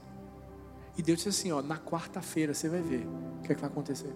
E 0.98 1.02
Deus 1.02 1.18
disse 1.18 1.28
assim: 1.28 1.52
ó, 1.52 1.62
na 1.62 1.78
quarta-feira 1.78 2.52
você 2.52 2.68
vai 2.68 2.80
ver 2.80 3.06
o 3.06 3.42
que, 3.42 3.52
é 3.52 3.54
que 3.54 3.60
vai 3.60 3.70
acontecer. 3.70 4.12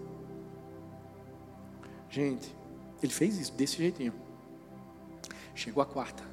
Gente, 2.08 2.52
ele 3.00 3.12
fez 3.12 3.38
isso 3.38 3.52
desse 3.52 3.76
jeitinho. 3.76 4.12
Chegou 5.54 5.80
a 5.80 5.86
quarta. 5.86 6.24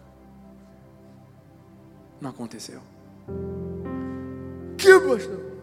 Não 2.20 2.30
aconteceu. 2.30 2.82
Que 4.78 5.00
pastor? 5.00 5.58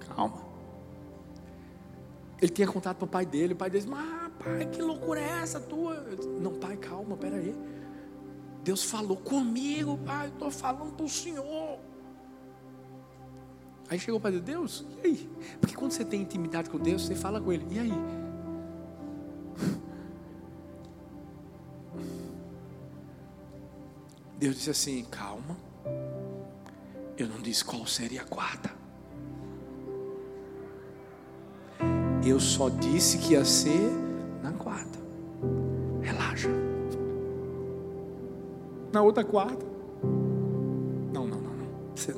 Calma. 0.00 0.48
Ele 2.40 2.52
tinha 2.52 2.68
contado 2.68 2.96
para 2.96 3.04
o 3.04 3.08
pai 3.08 3.26
dele. 3.26 3.54
O 3.54 3.56
pai 3.56 3.70
dele 3.70 3.84
disse: 3.84 3.94
Mas 3.94 4.32
pai, 4.38 4.66
que 4.66 4.80
loucura 4.80 5.20
é 5.20 5.42
essa 5.42 5.60
tua? 5.60 6.04
Disse, 6.16 6.28
Não, 6.28 6.54
pai, 6.54 6.76
calma, 6.76 7.16
peraí. 7.16 7.54
Deus 8.62 8.84
falou 8.84 9.16
comigo, 9.16 9.98
pai. 9.98 10.28
Estou 10.28 10.50
falando 10.50 10.94
para 10.94 11.04
o 11.04 11.08
Senhor. 11.08 11.78
Aí 13.90 13.98
chegou 13.98 14.20
para 14.20 14.38
Deus, 14.38 14.84
e 15.02 15.06
aí? 15.06 15.30
Porque 15.58 15.74
quando 15.74 15.92
você 15.92 16.04
tem 16.04 16.20
intimidade 16.20 16.68
com 16.68 16.78
Deus, 16.78 17.06
você 17.06 17.14
fala 17.14 17.40
com 17.40 17.50
Ele, 17.50 17.66
e 17.70 17.78
aí? 17.78 18.27
Deus 24.38 24.54
disse 24.54 24.70
assim: 24.70 25.04
calma. 25.10 25.56
Eu 27.16 27.26
não 27.26 27.40
disse 27.40 27.64
qual 27.64 27.84
seria 27.86 28.22
a 28.22 28.24
quarta. 28.24 28.70
Eu 32.24 32.38
só 32.38 32.68
disse 32.68 33.18
que 33.18 33.32
ia 33.32 33.44
ser 33.44 33.90
na 34.42 34.52
quarta. 34.52 34.98
Relaxa. 36.00 36.48
na 38.92 39.02
outra 39.02 39.24
quarta. 39.24 39.66
Não, 41.12 41.26
não, 41.26 41.40
não, 41.40 41.52
não. 41.54 41.96
Você... 41.96 42.14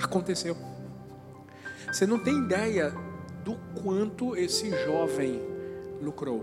Aconteceu. 0.00 0.56
Você 1.92 2.06
não 2.06 2.18
tem 2.18 2.38
ideia 2.44 2.92
do 3.44 3.56
quanto 3.82 4.36
esse 4.36 4.70
jovem 4.84 5.40
lucrou. 6.00 6.42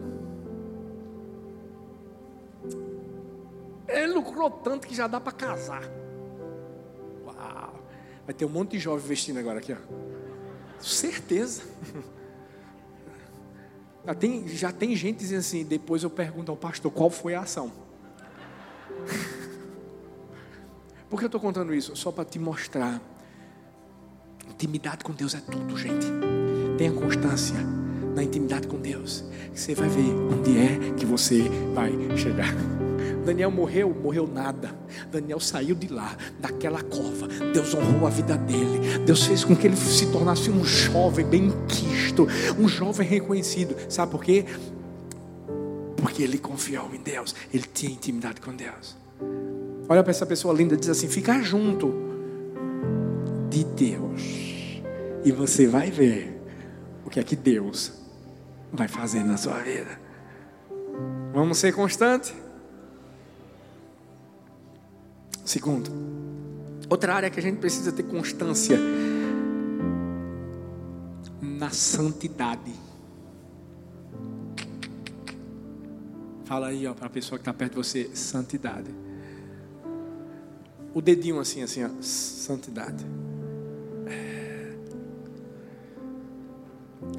Lucrou 4.36 4.50
tanto 4.50 4.86
que 4.88 4.94
já 4.94 5.08
dá 5.08 5.20
para 5.22 5.32
casar. 5.32 5.84
Uau! 7.26 7.80
Vai 8.26 8.36
ter 8.36 8.44
um 8.44 8.50
monte 8.50 8.72
de 8.72 8.80
jovem 8.80 9.08
vestindo 9.08 9.40
agora 9.40 9.60
aqui, 9.60 9.74
ó. 9.74 9.78
Certeza. 10.80 11.64
Já 14.06 14.14
tem, 14.14 14.48
já 14.48 14.72
tem 14.72 14.96
gente 14.96 15.18
dizendo 15.18 15.40
assim, 15.40 15.64
depois 15.64 16.04
eu 16.04 16.12
pergunto 16.12 16.52
ao 16.52 16.58
pastor 16.58 16.92
qual 16.92 17.10
foi 17.10 17.34
a 17.34 17.42
ação. 17.42 17.72
Por 21.10 21.18
que 21.18 21.26
eu 21.26 21.28
estou 21.28 21.42
contando 21.42 21.74
isso? 21.74 21.96
Só 21.96 22.12
para 22.12 22.26
te 22.26 22.38
mostrar. 22.38 23.02
Intimidade 24.48 25.04
com 25.04 25.12
Deus 25.12 25.34
é 25.34 25.40
tudo, 25.40 25.76
gente. 25.76 26.06
Tenha 26.78 26.92
constância 26.92 27.56
na 28.14 28.24
intimidade 28.24 28.68
com 28.68 28.78
Deus. 28.80 29.24
Você 29.54 29.74
vai 29.74 29.90
ver 29.90 30.14
onde 30.32 30.56
é 30.58 30.94
que 30.96 31.06
você 31.06 31.50
vai 31.74 31.92
chegar. 32.16 32.54
Daniel 33.26 33.52
morreu, 33.52 33.94
morreu 33.94 34.28
nada. 34.28 34.76
Daniel 35.12 35.40
saiu 35.40 35.76
de 35.76 35.88
lá, 35.88 36.16
daquela 36.40 36.82
cova. 36.82 37.28
Deus 37.54 37.74
honrou 37.74 38.08
a 38.08 38.10
vida 38.10 38.38
dele. 38.38 39.00
Deus 39.06 39.26
fez 39.26 39.44
com 39.44 39.56
que 39.56 39.68
ele 39.68 39.76
se 39.76 40.12
tornasse 40.12 40.50
um 40.50 40.64
jovem 40.64 41.26
bem 41.26 41.54
quisto, 41.68 42.28
um 42.60 42.68
jovem 42.68 43.08
reconhecido. 43.08 43.76
Sabe 43.90 44.12
por 44.12 44.24
quê? 44.24 44.46
Porque 45.98 46.24
ele 46.24 46.38
confiou 46.38 46.94
em 46.94 47.02
Deus. 47.02 47.36
Ele 47.54 47.66
tinha 47.74 47.92
intimidade 47.92 48.42
com 48.42 48.56
Deus. 48.56 48.96
Olha 49.88 50.02
para 50.02 50.12
essa 50.12 50.26
pessoa 50.26 50.54
linda 50.54 50.76
diz 50.76 50.90
assim: 50.90 51.08
fica 51.08 51.42
junto 51.42 51.94
de 53.50 53.64
Deus. 53.64 54.82
E 55.24 55.32
você 55.32 55.68
vai 55.68 55.90
ver 55.90 56.42
o 57.06 57.10
que 57.10 57.20
é 57.20 57.24
que 57.24 57.36
Deus 57.36 57.94
vai 58.72 58.88
fazer 58.88 59.24
na 59.24 59.38
sua 59.38 59.60
vida. 59.60 60.00
Vamos 61.34 61.58
ser 61.58 61.74
constantes? 61.74 62.34
Segundo, 65.46 65.92
outra 66.90 67.14
área 67.14 67.30
que 67.30 67.40
a 67.40 67.44
gente 67.44 67.60
precisa 67.60 67.92
ter 67.92 68.02
constância 68.02 68.80
na 71.40 71.70
santidade. 71.70 72.74
Fala 76.46 76.68
aí, 76.68 76.88
ó, 76.88 76.96
para 76.96 77.06
a 77.06 77.10
pessoa 77.10 77.38
que 77.38 77.44
está 77.44 77.54
perto 77.54 77.74
de 77.74 77.78
você, 77.78 78.10
santidade. 78.16 78.90
O 80.96 81.02
dedinho 81.02 81.40
assim, 81.40 81.62
assim, 81.62 81.84
ó, 81.84 81.90
santidade. 82.02 83.06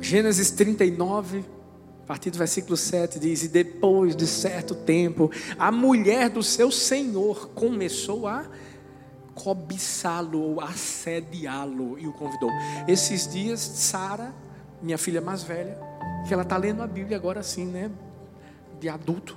Gênesis 0.00 0.50
39, 0.50 1.44
a 2.06 2.08
partir 2.08 2.30
do 2.30 2.38
versículo 2.38 2.76
7 2.76 3.18
diz: 3.18 3.42
E 3.42 3.48
depois 3.48 4.14
de 4.14 4.28
certo 4.28 4.76
tempo, 4.76 5.28
a 5.58 5.72
mulher 5.72 6.30
do 6.30 6.40
seu 6.40 6.70
senhor 6.70 7.48
começou 7.48 8.28
a 8.28 8.46
cobiçá-lo 9.34 10.40
ou 10.40 10.60
assediá-lo 10.60 11.98
e 11.98 12.06
o 12.06 12.12
convidou. 12.12 12.48
Esses 12.86 13.26
dias, 13.26 13.58
Sara, 13.58 14.32
minha 14.80 14.96
filha 14.96 15.20
mais 15.20 15.42
velha, 15.42 15.76
que 16.28 16.32
ela 16.32 16.44
está 16.44 16.56
lendo 16.56 16.80
a 16.80 16.86
Bíblia 16.86 17.16
agora 17.16 17.40
assim, 17.40 17.66
né? 17.66 17.90
De 18.78 18.88
adulto. 18.88 19.36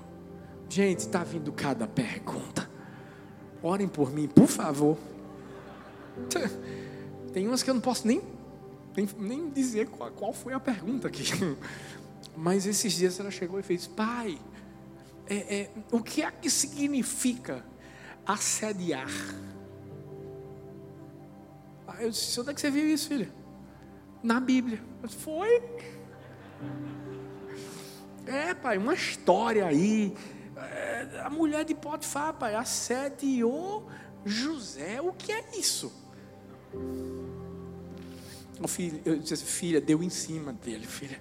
Gente, 0.69 0.99
está 0.99 1.23
vindo 1.23 1.51
cada 1.51 1.87
pergunta. 1.87 2.69
Orem 3.63 3.87
por 3.87 4.11
mim, 4.11 4.27
por 4.27 4.45
favor. 4.45 4.95
Tem 7.33 7.47
umas 7.47 7.63
que 7.63 7.71
eu 7.71 7.73
não 7.73 7.81
posso 7.81 8.05
nem, 8.05 8.21
nem, 8.95 9.09
nem 9.17 9.49
dizer 9.49 9.87
qual, 9.87 10.11
qual 10.11 10.33
foi 10.33 10.53
a 10.53 10.59
pergunta 10.59 11.07
aqui. 11.07 11.23
Mas 12.35 12.65
esses 12.65 12.93
dias 12.93 13.19
ela 13.19 13.31
chegou 13.31 13.59
e 13.59 13.63
fez: 13.63 13.87
Pai, 13.87 14.39
é, 15.27 15.61
é, 15.61 15.69
o 15.91 16.01
que 16.01 16.21
é 16.21 16.31
que 16.31 16.49
significa 16.49 17.65
assediar? 18.25 19.09
Aí 21.87 22.05
eu 22.05 22.09
disse: 22.09 22.39
Onde 22.39 22.51
é 22.51 22.53
que 22.53 22.61
você 22.61 22.71
viu 22.71 22.87
isso, 22.87 23.07
filha? 23.07 23.31
Na 24.21 24.39
Bíblia. 24.39 24.81
Eu 25.01 25.07
disse, 25.07 25.19
Foi? 25.19 25.63
É, 28.25 28.53
pai, 28.53 28.77
uma 28.77 28.93
história 28.93 29.65
aí. 29.65 30.13
É, 30.55 31.21
a 31.23 31.29
mulher 31.29 31.65
de 31.65 31.73
Potifar, 31.73 32.33
pai, 32.33 32.53
assediou 32.53 33.89
José. 34.25 35.01
O 35.01 35.11
que 35.13 35.31
é 35.31 35.43
isso? 35.57 35.91
O 38.61 38.67
filho, 38.67 39.01
eu 39.05 39.17
disse, 39.17 39.45
filha, 39.45 39.79
deu 39.79 40.03
em 40.03 40.09
cima 40.09 40.53
dele, 40.53 40.85
filha. 40.85 41.19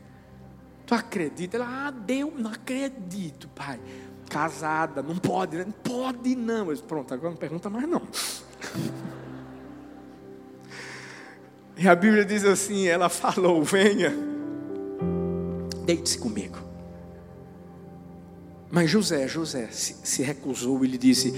Tu 0.88 0.94
acredita? 0.94 1.58
Ela, 1.58 1.86
ah, 1.86 1.90
Deus, 1.90 2.32
não 2.34 2.50
acredito, 2.50 3.46
pai. 3.48 3.78
Casada, 4.30 5.02
não 5.02 5.16
pode, 5.16 5.58
né? 5.58 5.66
Pode 5.84 6.34
não. 6.34 6.66
Eu 6.66 6.72
disse, 6.72 6.82
pronto, 6.82 7.12
agora 7.12 7.28
não 7.28 7.36
pergunta 7.36 7.68
mais 7.68 7.86
não. 7.86 8.00
E 11.76 11.86
a 11.86 11.94
Bíblia 11.94 12.24
diz 12.24 12.42
assim: 12.42 12.86
ela 12.86 13.10
falou, 13.10 13.62
venha, 13.62 14.14
deite-se 15.84 16.18
comigo. 16.18 16.58
Mas 18.70 18.90
José, 18.90 19.28
José 19.28 19.68
se, 19.70 19.94
se 20.02 20.22
recusou 20.22 20.82
e 20.86 20.88
lhe 20.88 20.96
disse: 20.96 21.34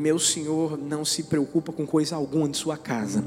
meu 0.00 0.18
senhor 0.18 0.78
não 0.78 1.04
se 1.04 1.24
preocupa 1.24 1.72
com 1.72 1.86
coisa 1.86 2.16
alguma 2.16 2.48
de 2.48 2.56
sua 2.56 2.76
casa, 2.76 3.24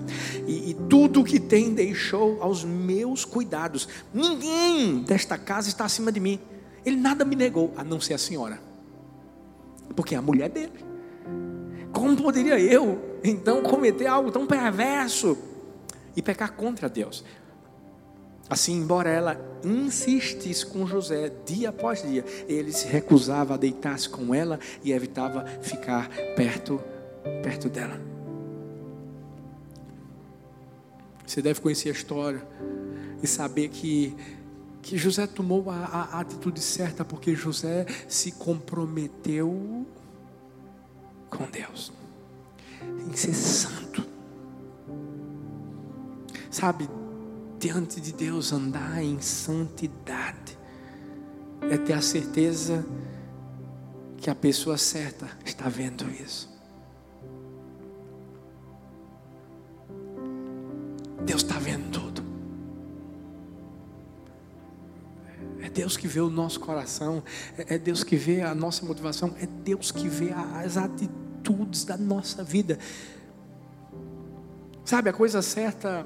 e, 0.48 0.72
e 0.72 0.74
tudo 0.90 1.24
que 1.24 1.40
tem 1.40 1.74
deixou 1.74 2.42
aos 2.42 2.64
meus 2.64 3.24
cuidados. 3.24 3.88
Ninguém 4.14 5.04
desta 5.04 5.38
casa 5.38 5.70
está 5.70 5.86
acima 5.86 6.12
de 6.12 6.20
mim. 6.20 6.40
Ele 6.86 6.98
nada 6.98 7.24
me 7.24 7.36
negou, 7.36 7.72
a 7.78 7.84
não 7.84 8.02
ser 8.02 8.16
a 8.16 8.18
senhora, 8.18 8.60
porque 9.96 10.16
é 10.16 10.18
a 10.18 10.22
mulher 10.22 10.50
dele. 10.50 10.74
Como 11.94 12.18
poderia 12.18 12.60
eu, 12.60 13.20
então, 13.24 13.62
cometer 13.62 14.08
algo 14.08 14.32
tão 14.32 14.46
perverso 14.48 15.38
e 16.16 16.22
pecar 16.22 16.54
contra 16.54 16.90
Deus? 16.90 17.24
Assim, 18.50 18.74
embora 18.74 19.10
ela 19.10 19.40
insistisse 19.64 20.66
com 20.66 20.86
José 20.86 21.32
dia 21.46 21.70
após 21.70 22.02
dia, 22.02 22.26
ele 22.48 22.72
se 22.72 22.88
recusava 22.88 23.54
a 23.54 23.58
deitar-se 23.58 24.10
com 24.10 24.36
ela 24.36 24.60
e 24.84 24.92
evitava 24.92 25.46
ficar 25.62 26.10
perto, 26.36 26.82
perto 27.42 27.70
dela. 27.70 28.00
Você 31.26 31.42
deve 31.42 31.62
conhecer 31.62 31.90
a 31.90 31.94
história 31.94 32.46
e 33.22 33.28
saber 33.28 33.70
que, 33.70 34.16
que 34.82 34.98
José 34.98 35.26
tomou 35.26 35.70
a, 35.70 35.78
a 35.78 36.20
atitude 36.20 36.60
certa 36.60 37.06
porque 37.06 37.34
José 37.34 37.86
se 38.08 38.34
comprometeu 38.34 39.88
com 41.30 41.46
Deus 41.50 41.92
em 43.10 43.16
ser 43.16 43.34
santo. 43.34 44.06
Sabe, 46.52 46.88
diante 47.64 48.02
de 48.02 48.12
Deus, 48.12 48.52
andar 48.52 49.02
em 49.02 49.22
santidade, 49.22 50.58
é 51.62 51.78
ter 51.78 51.94
a 51.94 52.02
certeza 52.02 52.86
que 54.18 54.30
a 54.30 54.36
pessoa 54.36 54.78
certa 54.78 55.30
está 55.46 55.70
vendo 55.70 56.04
isso. 56.12 56.52
Deus 61.26 61.42
está 61.42 61.58
vendo 61.58 61.90
tudo. 61.90 62.22
É 65.62 65.70
Deus 65.70 65.96
que 65.96 66.06
vê 66.06 66.20
o 66.20 66.30
nosso 66.30 66.60
coração, 66.60 67.24
é 67.56 67.78
Deus 67.78 68.04
que 68.04 68.18
vê 68.18 68.42
a 68.42 68.54
nossa 68.54 68.86
motivação, 68.86 69.34
é 69.40 69.46
Deus 69.46 69.90
que 69.90 70.10
vê 70.10 70.34
as 70.34 70.76
atitudes 70.76 71.86
da 71.86 71.96
nossa 71.96 72.44
vida. 72.44 72.78
Sabe, 74.84 75.10
a 75.10 75.14
coisa 75.14 75.42
certa 75.42 76.06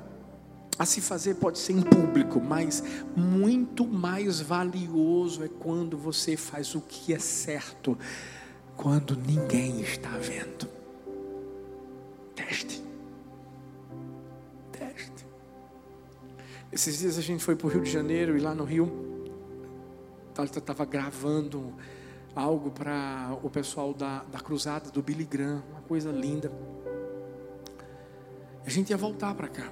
a 0.79 0.85
se 0.85 1.01
fazer 1.01 1.35
pode 1.35 1.57
ser 1.57 1.73
em 1.73 1.81
público, 1.81 2.39
mas 2.39 2.83
muito 3.15 3.85
mais 3.85 4.39
valioso 4.39 5.43
é 5.43 5.47
quando 5.47 5.97
você 5.97 6.37
faz 6.37 6.75
o 6.75 6.81
que 6.81 7.13
é 7.13 7.19
certo, 7.19 7.97
quando 8.75 9.15
ninguém 9.15 9.81
está 9.81 10.11
vendo. 10.17 10.67
Teste. 12.35 12.83
Teste. 14.71 15.25
Esses 16.71 16.99
dias 16.99 17.17
a 17.17 17.21
gente 17.21 17.43
foi 17.43 17.55
para 17.55 17.67
o 17.67 17.69
Rio 17.69 17.81
de 17.81 17.89
Janeiro 17.89 18.37
e 18.37 18.39
lá 18.39 18.53
no 18.53 18.63
Rio, 18.63 19.07
estava 20.39 20.85
gravando 20.85 21.73
algo 22.35 22.69
para 22.69 23.35
o 23.41 23.49
pessoal 23.49 23.95
da, 23.95 24.23
da 24.25 24.39
cruzada 24.39 24.91
do 24.91 25.01
Billy 25.01 25.25
Graham, 25.25 25.63
uma 25.71 25.81
coisa 25.81 26.11
linda. 26.11 26.51
A 28.63 28.69
gente 28.69 28.91
ia 28.91 28.97
voltar 28.97 29.33
para 29.33 29.47
cá. 29.47 29.71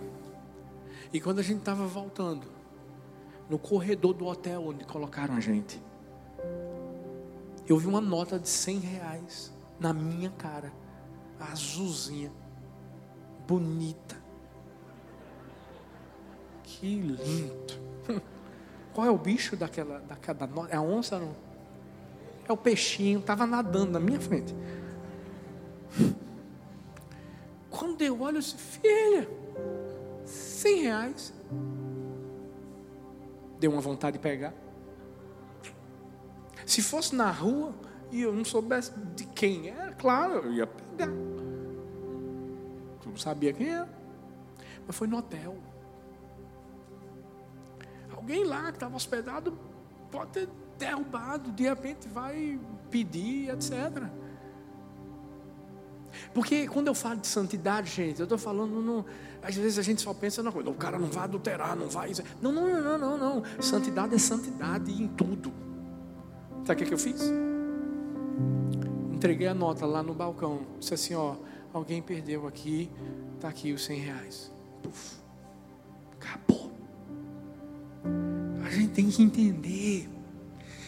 E 1.15 1.21
quando 1.21 1.39
a 1.39 1.41
gente 1.41 1.59
estava 1.59 1.87
voltando, 1.87 2.45
no 3.49 3.57
corredor 3.57 4.13
do 4.13 4.25
hotel 4.25 4.67
onde 4.67 4.83
colocaram 4.83 5.33
a 5.33 5.39
gente, 5.39 5.81
Eu 7.65 7.77
vi 7.77 7.87
uma 7.87 8.01
nota 8.01 8.37
de 8.37 8.49
100 8.49 8.79
reais 8.79 9.53
na 9.79 9.93
minha 9.93 10.29
cara, 10.29 10.73
azulzinha, 11.39 12.33
bonita. 13.47 14.17
Que 16.63 16.99
lindo. 16.99 17.73
Qual 18.93 19.07
é 19.07 19.09
o 19.09 19.17
bicho 19.17 19.55
daquela, 19.55 19.99
daquela 19.99 20.45
nota? 20.45 20.73
É 20.73 20.75
a 20.75 20.81
onça 20.81 21.17
não? 21.17 21.33
É 22.45 22.51
o 22.51 22.57
peixinho, 22.57 23.19
estava 23.19 23.47
nadando 23.47 23.93
na 23.93 24.01
minha 24.01 24.19
frente. 24.19 24.53
Quando 27.71 28.01
eu 28.01 28.19
olho, 28.19 28.35
eu 28.35 28.41
disse, 28.41 28.57
filha, 28.57 29.44
100 30.65 30.81
reais. 30.81 31.33
Deu 33.59 33.71
uma 33.71 33.81
vontade 33.81 34.17
de 34.17 34.23
pegar. 34.23 34.51
Se 36.65 36.81
fosse 36.81 37.15
na 37.15 37.29
rua 37.29 37.75
e 38.11 38.23
eu 38.23 38.33
não 38.33 38.43
soubesse 38.43 38.91
de 39.15 39.25
quem 39.27 39.69
era, 39.69 39.93
claro, 39.93 40.33
eu 40.45 40.53
ia 40.53 40.65
pegar. 40.65 41.11
Eu 43.05 43.11
não 43.11 43.15
sabia 43.15 43.53
quem 43.53 43.69
era. 43.69 43.87
Mas 44.87 44.95
foi 44.95 45.07
no 45.07 45.17
hotel. 45.17 45.55
Alguém 48.15 48.43
lá 48.43 48.71
que 48.71 48.77
estava 48.77 48.95
hospedado 48.95 49.55
pode 50.09 50.31
ter 50.31 50.49
derrubado, 50.79 51.51
de 51.51 51.63
repente 51.63 52.07
vai 52.07 52.59
pedir, 52.89 53.51
etc. 53.51 54.09
Porque 56.35 56.67
quando 56.67 56.87
eu 56.87 56.93
falo 56.93 57.21
de 57.21 57.27
santidade, 57.27 57.89
gente, 57.89 58.19
eu 58.19 58.25
estou 58.25 58.37
falando, 58.37 58.81
no, 58.81 59.05
às 59.41 59.55
vezes 59.55 59.79
a 59.79 59.81
gente 59.81 60.01
só 60.01 60.13
pensa 60.13 60.43
na 60.43 60.51
coisa, 60.51 60.69
o 60.69 60.73
cara 60.73 60.99
não 60.99 61.07
vai 61.07 61.23
adulterar, 61.23 61.77
não 61.77 61.87
vai. 61.87 62.11
Não, 62.41 62.51
não, 62.51 62.67
não, 62.83 62.97
não, 62.97 63.17
não. 63.17 63.43
Santidade 63.61 64.13
é 64.13 64.17
santidade 64.17 64.91
em 64.91 65.07
tudo. 65.07 65.49
Sabe 66.65 66.83
o 66.83 66.87
que, 66.87 66.93
eu 66.93 66.97
fiz? 66.97 67.21
Entreguei 69.13 69.47
a 69.47 69.53
nota 69.53 69.85
lá 69.85 70.03
no 70.03 70.13
balcão. 70.13 70.59
Disse 70.77 70.93
assim: 70.93 71.15
ó, 71.15 71.35
alguém 71.71 72.01
perdeu 72.01 72.45
aqui, 72.45 72.91
está 73.35 73.47
aqui 73.47 73.71
os 73.71 73.85
100 73.85 73.99
reais. 74.01 74.51
Puf, 74.83 75.15
acabou. 76.19 76.69
A 78.65 78.69
gente 78.69 78.91
tem 78.91 79.09
que 79.09 79.23
entender 79.23 80.09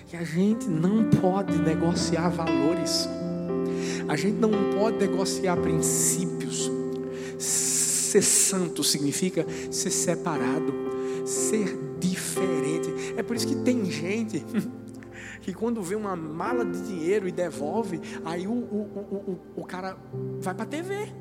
que 0.07 0.17
a 0.17 0.25
gente 0.25 0.67
não 0.67 1.09
pode 1.09 1.57
negociar 1.57 2.27
valores. 2.27 3.07
A 4.07 4.15
gente 4.15 4.35
não 4.35 4.51
pode 4.77 4.97
negociar 4.97 5.57
princípios. 5.57 6.71
Ser 7.37 8.21
santo 8.21 8.83
significa 8.83 9.45
ser 9.69 9.91
separado, 9.91 10.73
ser 11.25 11.77
diferente. 11.99 13.13
É 13.17 13.23
por 13.23 13.35
isso 13.35 13.47
que 13.47 13.55
tem 13.55 13.85
gente 13.85 14.43
que 15.41 15.53
quando 15.53 15.81
vê 15.81 15.95
uma 15.95 16.15
mala 16.15 16.65
de 16.65 16.81
dinheiro 16.81 17.27
e 17.27 17.31
devolve, 17.31 18.01
aí 18.23 18.47
o, 18.47 18.51
o, 18.51 19.39
o, 19.55 19.61
o, 19.61 19.63
cara 19.65 19.97
vai 20.39 20.53
para 20.53 20.63
a 20.63 20.67
TV. 20.67 21.13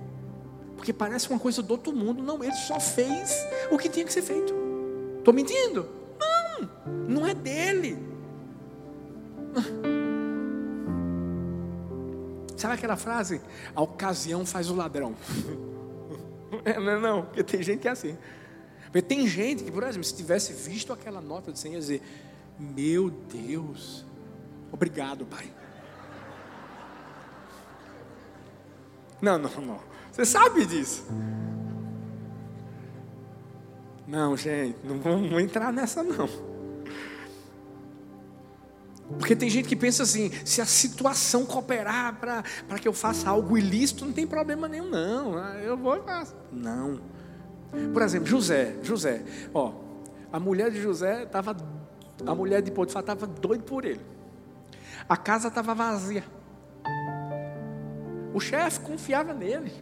Porque 0.77 0.93
parece 0.93 1.29
uma 1.31 1.39
coisa 1.39 1.63
do 1.63 1.71
outro 1.71 1.93
mundo. 1.93 2.23
Não, 2.23 2.43
ele 2.43 2.55
só 2.55 2.79
fez 2.79 3.35
o 3.71 3.79
que 3.79 3.89
tinha 3.89 4.05
que 4.05 4.13
ser 4.13 4.23
feito. 4.23 4.55
Estou 5.19 5.35
mentindo? 5.35 5.89
Não, 6.21 6.69
não 7.09 7.27
é 7.27 7.35
dele. 7.35 7.99
Sabe 12.67 12.79
aquela 12.79 12.97
frase? 12.97 13.41
A 13.77 13.81
ocasião 13.81 14.45
faz 14.45 14.69
o 14.69 14.75
ladrão. 14.75 15.15
É, 16.65 16.79
não, 16.79 16.91
é 16.93 17.01
não, 17.01 17.23
porque 17.23 17.43
tem 17.43 17.61
gente 17.61 17.81
que 17.81 17.89
é 17.89 17.91
assim. 17.91 18.17
Porque 18.85 19.03
tem 19.03 19.27
gente 19.27 19.65
que, 19.65 19.71
por 19.71 19.83
exemplo, 19.83 20.05
se 20.05 20.15
tivesse 20.15 20.53
visto 20.53 20.93
aquela 20.93 21.21
nota 21.21 21.53
de 21.53 21.59
100, 21.59 21.73
ia 21.73 21.79
dizer: 21.79 22.03
Meu 22.59 23.11
Deus, 23.11 24.07
Obrigado, 24.71 25.27
Pai. 25.27 25.53
Não, 29.21 29.37
não, 29.39 29.51
não. 29.61 29.81
Você 30.13 30.25
sabe 30.25 30.65
disso. 30.65 31.05
Não, 34.07 34.37
gente, 34.37 34.79
não 34.85 35.01
vamos 35.01 35.43
entrar 35.43 35.73
nessa 35.73 36.03
não. 36.05 36.29
Porque 39.19 39.37
tem 39.37 39.49
gente 39.49 39.69
que 39.69 39.77
pensa 39.77 40.03
assim: 40.03 40.31
se 40.45 40.61
a 40.61 40.67
situação 40.67 41.47
cooperar 41.47 42.19
para 42.19 42.79
que 42.81 42.89
eu 42.89 42.93
faça 42.93 43.31
algo 43.31 43.57
ilícito, 43.57 44.05
não 44.05 44.13
tem 44.13 44.27
problema 44.27 44.67
nenhum, 44.69 44.91
não. 44.91 45.39
Ah, 45.39 45.57
eu 45.63 45.77
vou 45.77 45.97
e 45.97 46.03
faço. 46.03 46.35
Não. 46.53 47.01
Por 47.93 48.03
exemplo, 48.03 48.27
José. 48.27 48.77
José, 48.83 49.25
ó, 49.55 49.73
a 50.33 50.41
mulher 50.41 50.71
de 50.71 50.81
José 50.81 51.25
estava. 51.25 51.57
A 52.27 52.35
mulher 52.35 52.63
de 52.63 52.71
Potifar 52.71 53.01
estava 53.01 53.27
doida 53.27 53.63
por 53.63 53.85
ele. 53.85 54.01
A 55.09 55.17
casa 55.17 55.49
estava 55.49 55.75
vazia. 55.75 56.25
O 58.35 58.41
chefe 58.41 58.81
confiava 58.81 59.33
nele. 59.33 59.73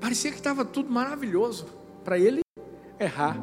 Parecia 0.00 0.30
que 0.30 0.38
estava 0.38 0.64
tudo 0.64 0.90
maravilhoso 0.90 1.66
para 2.04 2.18
ele 2.18 2.40
errar. 2.98 3.36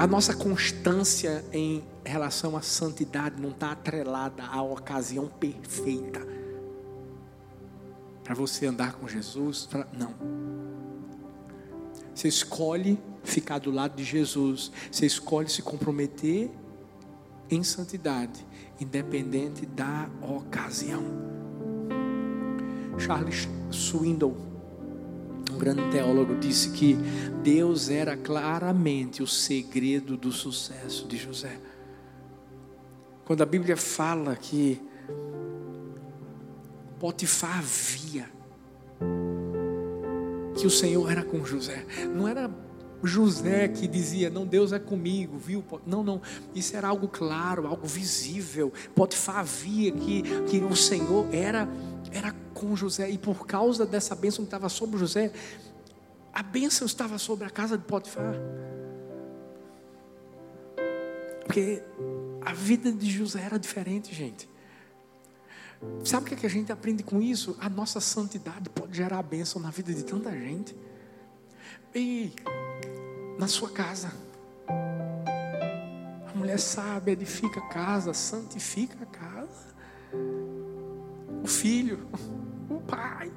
A 0.00 0.06
nossa 0.06 0.32
constância 0.32 1.44
em 1.52 1.84
relação 2.02 2.56
à 2.56 2.62
santidade 2.62 3.38
não 3.38 3.50
está 3.50 3.72
atrelada 3.72 4.42
à 4.44 4.62
ocasião 4.62 5.28
perfeita 5.28 6.26
para 8.24 8.34
você 8.34 8.64
andar 8.64 8.94
com 8.94 9.06
Jesus. 9.06 9.68
Não. 9.92 10.14
Você 12.14 12.28
escolhe 12.28 12.98
ficar 13.22 13.58
do 13.58 13.70
lado 13.70 13.94
de 13.94 14.02
Jesus. 14.02 14.72
Você 14.90 15.04
escolhe 15.04 15.50
se 15.50 15.60
comprometer 15.60 16.50
em 17.50 17.62
santidade, 17.62 18.46
independente 18.80 19.66
da 19.66 20.08
ocasião. 20.22 21.04
Charles 22.96 23.46
Swindoll, 23.70 24.49
grande 25.60 25.82
teólogo, 25.90 26.34
disse 26.36 26.70
que 26.70 26.94
Deus 27.42 27.90
era 27.90 28.16
claramente 28.16 29.22
o 29.22 29.26
segredo 29.26 30.16
do 30.16 30.32
sucesso 30.32 31.06
de 31.06 31.18
José. 31.18 31.60
Quando 33.26 33.42
a 33.42 33.46
Bíblia 33.46 33.76
fala 33.76 34.34
que 34.34 34.80
Potifar 36.98 37.62
via 37.62 38.28
que 40.56 40.66
o 40.66 40.70
Senhor 40.70 41.10
era 41.10 41.22
com 41.22 41.44
José, 41.44 41.86
não 42.14 42.26
era 42.26 42.50
José 43.02 43.68
que 43.68 43.86
dizia, 43.86 44.28
não, 44.28 44.46
Deus 44.46 44.72
é 44.72 44.78
comigo, 44.78 45.38
viu? 45.38 45.64
Não, 45.86 46.02
não, 46.02 46.20
isso 46.54 46.76
era 46.76 46.88
algo 46.88 47.08
claro, 47.08 47.66
algo 47.66 47.86
visível. 47.86 48.72
Potifar 48.94 49.44
via 49.44 49.92
que, 49.92 50.22
que 50.22 50.58
o 50.58 50.76
Senhor 50.76 51.26
era, 51.32 51.68
era 52.12 52.34
com 52.60 52.76
José, 52.76 53.08
e 53.10 53.16
por 53.16 53.46
causa 53.46 53.86
dessa 53.86 54.14
bênção 54.14 54.44
que 54.44 54.48
estava 54.48 54.68
sobre 54.68 54.98
José, 54.98 55.32
a 56.32 56.42
bênção 56.42 56.86
estava 56.86 57.16
sobre 57.16 57.46
a 57.46 57.50
casa 57.50 57.78
de 57.78 57.84
Potifar. 57.84 58.34
Porque 61.46 61.82
a 62.42 62.52
vida 62.52 62.92
de 62.92 63.10
José 63.10 63.40
era 63.40 63.58
diferente, 63.58 64.14
gente. 64.14 64.48
Sabe 66.04 66.24
o 66.24 66.28
que, 66.28 66.34
é 66.34 66.36
que 66.36 66.46
a 66.46 66.50
gente 66.50 66.70
aprende 66.70 67.02
com 67.02 67.22
isso? 67.22 67.56
A 67.58 67.70
nossa 67.70 68.00
santidade 68.00 68.68
pode 68.68 68.94
gerar 68.94 69.22
bênção 69.22 69.60
na 69.60 69.70
vida 69.70 69.94
de 69.94 70.04
tanta 70.04 70.30
gente. 70.30 70.76
E 71.94 72.32
na 73.38 73.48
sua 73.48 73.70
casa. 73.70 74.12
A 74.68 76.38
mulher 76.38 76.58
sabe, 76.58 77.12
edifica 77.12 77.58
a 77.58 77.68
casa, 77.68 78.12
santifica 78.12 78.96
a 79.02 79.06
casa. 79.06 79.74
O 81.42 81.48
filho, 81.48 82.06
o 82.76 82.80
pai, 82.80 83.32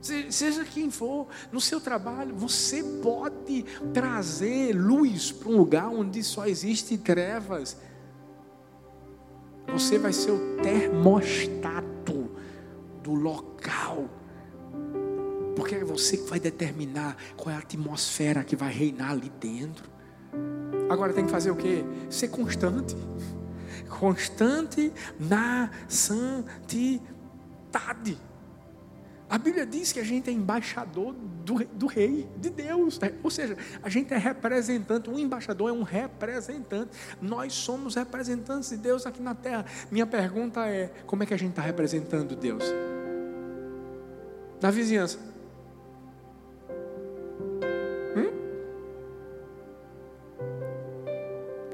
seja 0.00 0.64
quem 0.64 0.90
for, 0.90 1.26
no 1.50 1.60
seu 1.60 1.80
trabalho, 1.80 2.34
você 2.34 2.82
pode 3.02 3.64
trazer 3.92 4.72
luz 4.72 5.32
para 5.32 5.48
um 5.48 5.56
lugar 5.56 5.88
onde 5.88 6.22
só 6.22 6.46
existe 6.46 6.96
trevas. 6.98 7.76
Você 9.72 9.98
vai 9.98 10.12
ser 10.12 10.30
o 10.30 10.56
termostato 10.62 12.30
do 13.02 13.14
local 13.14 14.08
porque 15.56 15.74
é 15.74 15.82
você 15.82 16.18
que 16.18 16.28
vai 16.28 16.38
determinar 16.38 17.16
qual 17.34 17.52
é 17.52 17.56
a 17.56 17.60
atmosfera 17.60 18.44
que 18.44 18.54
vai 18.54 18.70
reinar 18.70 19.12
ali 19.12 19.32
dentro. 19.40 19.90
Agora 20.88 21.14
tem 21.14 21.24
que 21.24 21.30
fazer 21.32 21.50
o 21.50 21.56
quê? 21.56 21.82
Ser 22.10 22.28
constante. 22.28 22.94
Constante 23.88 24.92
na 25.18 25.70
santidade. 25.88 27.06
A 29.36 29.38
Bíblia 29.38 29.66
diz 29.66 29.92
que 29.92 30.00
a 30.00 30.02
gente 30.02 30.30
é 30.30 30.32
embaixador 30.32 31.12
do, 31.44 31.62
do 31.66 31.86
rei, 31.86 32.26
de 32.38 32.48
Deus. 32.48 32.98
Né? 32.98 33.12
Ou 33.22 33.30
seja, 33.30 33.54
a 33.82 33.88
gente 33.90 34.14
é 34.14 34.16
representante. 34.16 35.10
Um 35.10 35.18
embaixador 35.18 35.68
é 35.68 35.72
um 35.74 35.82
representante. 35.82 36.92
Nós 37.20 37.52
somos 37.52 37.96
representantes 37.96 38.70
de 38.70 38.78
Deus 38.78 39.04
aqui 39.04 39.20
na 39.20 39.34
terra. 39.34 39.66
Minha 39.90 40.06
pergunta 40.06 40.66
é: 40.66 40.90
como 41.04 41.22
é 41.22 41.26
que 41.26 41.34
a 41.34 41.36
gente 41.36 41.50
está 41.50 41.60
representando 41.60 42.34
Deus? 42.34 42.64
Na 44.62 44.70
vizinhança. 44.70 45.18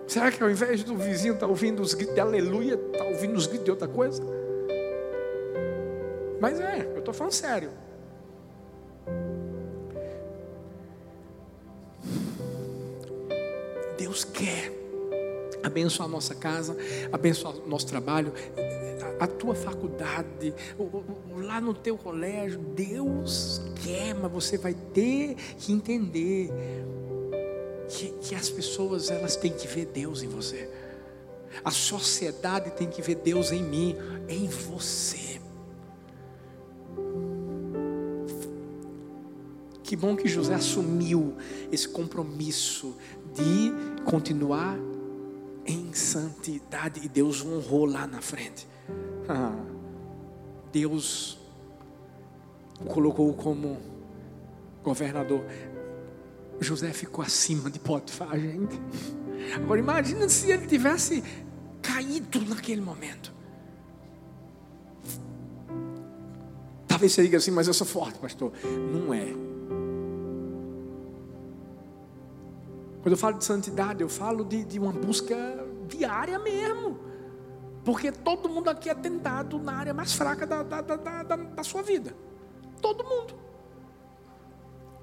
Será 0.08 0.32
que 0.32 0.42
ao 0.42 0.50
invés 0.50 0.82
do 0.82 0.96
vizinho 0.96 1.34
estar 1.34 1.46
tá 1.46 1.50
ouvindo 1.50 1.80
os 1.80 1.94
gritos 1.94 2.14
de 2.14 2.20
aleluia, 2.20 2.74
está 2.74 3.04
ouvindo 3.04 3.36
os 3.36 3.46
gritos 3.46 3.64
de 3.64 3.70
outra 3.70 3.86
coisa? 3.86 4.41
Mas 6.42 6.58
é, 6.58 6.90
eu 6.92 6.98
estou 6.98 7.14
falando 7.14 7.32
sério. 7.34 7.70
Deus 13.96 14.24
quer 14.24 14.72
abençoar 15.62 16.08
nossa 16.08 16.34
casa, 16.34 16.76
abençoar 17.12 17.54
o 17.54 17.68
nosso 17.68 17.86
trabalho, 17.86 18.32
a, 19.20 19.26
tua 19.28 19.54
faculdade, 19.54 20.52
lá 21.36 21.60
no 21.60 21.72
teu 21.74 21.96
colégio. 21.96 22.58
Deus 22.58 23.62
quer, 23.84 24.12
mas 24.12 24.32
você 24.32 24.58
vai 24.58 24.74
ter 24.74 25.36
que 25.58 25.72
entender 25.72 26.50
que, 27.88 28.08
que 28.20 28.34
as 28.34 28.50
pessoas 28.50 29.12
elas 29.12 29.36
têm 29.36 29.52
que 29.52 29.68
ver 29.68 29.86
Deus 29.86 30.24
em 30.24 30.28
você. 30.28 30.68
A 31.64 31.70
sociedade 31.70 32.72
tem 32.72 32.88
que 32.88 33.00
ver 33.00 33.14
Deus 33.14 33.52
em 33.52 33.62
mim, 33.62 33.96
em 34.28 34.48
você. 34.48 35.31
Que 39.92 39.96
bom 39.96 40.16
que 40.16 40.26
José 40.26 40.54
assumiu 40.54 41.36
esse 41.70 41.86
compromisso 41.86 42.96
de 43.34 43.70
continuar 44.06 44.78
em 45.66 45.92
santidade 45.92 47.04
e 47.04 47.10
Deus 47.10 47.44
honrou 47.44 47.84
lá 47.84 48.06
na 48.06 48.22
frente. 48.22 48.66
Ah, 49.28 49.54
Deus 50.72 51.38
o 52.80 52.86
colocou 52.86 53.34
como 53.34 53.76
governador. 54.82 55.44
José 56.58 56.90
ficou 56.94 57.22
acima 57.22 57.70
de 57.70 57.78
Potifar, 57.78 58.40
gente. 58.40 58.80
Agora 59.56 59.78
imagina 59.78 60.26
se 60.26 60.50
ele 60.50 60.66
tivesse 60.66 61.22
caído 61.82 62.40
naquele 62.46 62.80
momento. 62.80 63.30
Talvez 66.88 67.12
você 67.12 67.24
diga 67.24 67.36
assim, 67.36 67.50
mas 67.50 67.68
eu 67.68 67.74
sou 67.74 67.86
forte, 67.86 68.18
pastor. 68.18 68.54
Não 68.90 69.12
é. 69.12 69.51
Quando 73.02 73.12
eu 73.12 73.18
falo 73.18 73.36
de 73.36 73.44
santidade, 73.44 74.00
eu 74.00 74.08
falo 74.08 74.44
de, 74.44 74.64
de 74.64 74.78
uma 74.78 74.92
busca 74.92 75.36
diária 75.88 76.38
mesmo. 76.38 77.00
Porque 77.84 78.12
todo 78.12 78.48
mundo 78.48 78.70
aqui 78.70 78.88
é 78.88 78.94
tentado 78.94 79.58
na 79.58 79.72
área 79.72 79.92
mais 79.92 80.12
fraca 80.12 80.46
da, 80.46 80.62
da, 80.62 80.80
da, 80.80 80.96
da, 80.96 81.36
da 81.36 81.64
sua 81.64 81.82
vida. 81.82 82.14
Todo 82.80 83.02
mundo. 83.02 83.34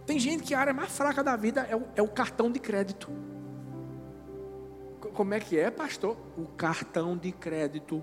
Tem 0.05 0.17
gente 0.17 0.43
que 0.43 0.53
a 0.53 0.59
área 0.59 0.73
mais 0.73 0.89
fraca 0.89 1.21
da 1.21 1.35
vida 1.35 1.67
é 1.69 1.75
o, 1.75 1.83
é 1.97 2.01
o 2.01 2.07
cartão 2.07 2.49
de 2.49 2.59
crédito. 2.59 3.11
Como 5.13 5.33
é 5.33 5.39
que 5.41 5.59
é, 5.59 5.69
pastor? 5.69 6.15
O 6.37 6.47
cartão 6.47 7.17
de 7.17 7.33
crédito. 7.33 8.01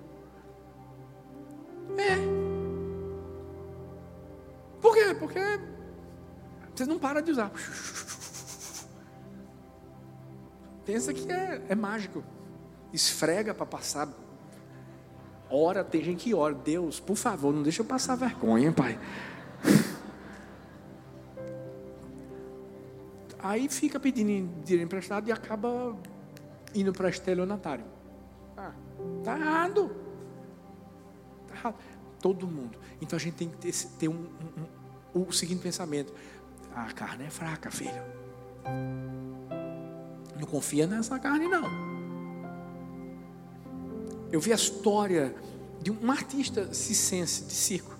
É. 1.96 2.16
Por 4.80 4.94
quê? 4.94 5.14
Porque 5.18 5.40
você 6.74 6.84
não 6.84 6.98
para 6.98 7.22
de 7.22 7.30
usar. 7.30 7.50
Pensa 10.86 11.12
que 11.12 11.30
é, 11.30 11.60
é 11.68 11.74
mágico. 11.74 12.22
Esfrega 12.92 13.52
para 13.52 13.66
passar. 13.66 14.08
Ora, 15.50 15.82
tem 15.82 16.02
gente 16.02 16.24
que 16.24 16.32
ora. 16.34 16.54
Deus, 16.54 17.00
por 17.00 17.16
favor, 17.16 17.52
não 17.52 17.64
deixa 17.64 17.82
eu 17.82 17.86
passar 17.86 18.14
vergonha, 18.14 18.72
pai. 18.72 18.96
Aí 23.40 23.68
fica 23.68 23.98
pedindo 24.00 24.48
dinheiro 24.64 24.84
emprestado 24.84 25.28
e 25.28 25.32
acaba 25.32 25.96
indo 26.74 26.92
para 26.92 27.08
estelionatário. 27.08 27.84
Ah, 28.56 28.72
tá 29.24 29.36
errado. 29.38 29.90
Tá 31.48 31.54
errado. 31.54 31.74
Todo 32.20 32.46
mundo. 32.46 32.78
Então 33.00 33.16
a 33.16 33.20
gente 33.20 33.34
tem 33.34 33.48
que 33.48 33.56
ter, 33.56 33.72
ter 33.98 34.08
um, 34.08 34.28
um, 35.14 35.20
um, 35.20 35.28
o 35.28 35.32
seguinte 35.32 35.62
pensamento: 35.62 36.14
a 36.74 36.92
carne 36.92 37.24
é 37.24 37.30
fraca, 37.30 37.70
filho. 37.70 38.02
Não 40.38 40.46
confia 40.46 40.86
nessa 40.86 41.18
carne, 41.18 41.48
não. 41.48 41.64
Eu 44.30 44.40
vi 44.40 44.52
a 44.52 44.56
história 44.56 45.34
de 45.80 45.90
um 45.90 46.10
artista 46.10 46.72
cicense 46.74 47.44
de 47.44 47.52
circo. 47.52 47.96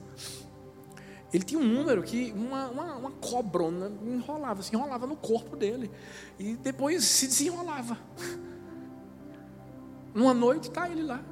Ele 1.33 1.45
tinha 1.45 1.61
um 1.61 1.65
número 1.65 2.03
que 2.03 2.33
uma, 2.33 2.69
uma, 2.69 2.97
uma 2.97 3.11
cobrona 3.11 3.93
enrolava, 4.07 4.63
se 4.63 4.75
enrolava 4.75 5.07
no 5.07 5.17
corpo 5.17 5.57
dele. 5.57 5.91
E 6.39 6.55
depois 6.57 7.05
se 7.05 7.27
desenrolava. 7.27 7.99
Numa 10.15 10.33
noite 10.33 10.69
está 10.69 10.89
ele 10.89 11.03
lá, 11.03 11.23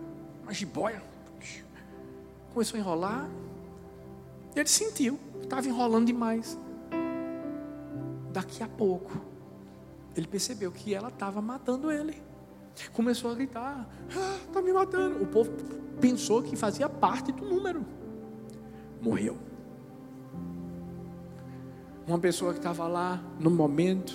uma 0.42 0.52
jiboia. 0.52 1.02
Começou 2.52 2.76
a 2.76 2.80
enrolar. 2.80 3.28
Ele 4.54 4.68
sentiu, 4.68 5.18
estava 5.42 5.66
enrolando 5.66 6.06
demais. 6.06 6.56
Daqui 8.32 8.62
a 8.62 8.68
pouco, 8.68 9.10
ele 10.16 10.26
percebeu 10.26 10.70
que 10.70 10.94
ela 10.94 11.08
estava 11.08 11.40
matando 11.40 11.90
ele. 11.90 12.22
Começou 12.92 13.30
a 13.30 13.34
gritar: 13.34 13.88
está 14.46 14.58
ah, 14.58 14.62
me 14.62 14.72
matando. 14.72 15.22
O 15.22 15.26
povo 15.26 15.50
pensou 16.00 16.42
que 16.42 16.56
fazia 16.56 16.88
parte 16.88 17.32
do 17.32 17.44
número. 17.44 17.84
Morreu. 19.00 19.36
Uma 22.06 22.18
pessoa 22.18 22.52
que 22.52 22.58
estava 22.58 22.86
lá 22.86 23.22
no 23.38 23.50
momento, 23.50 24.14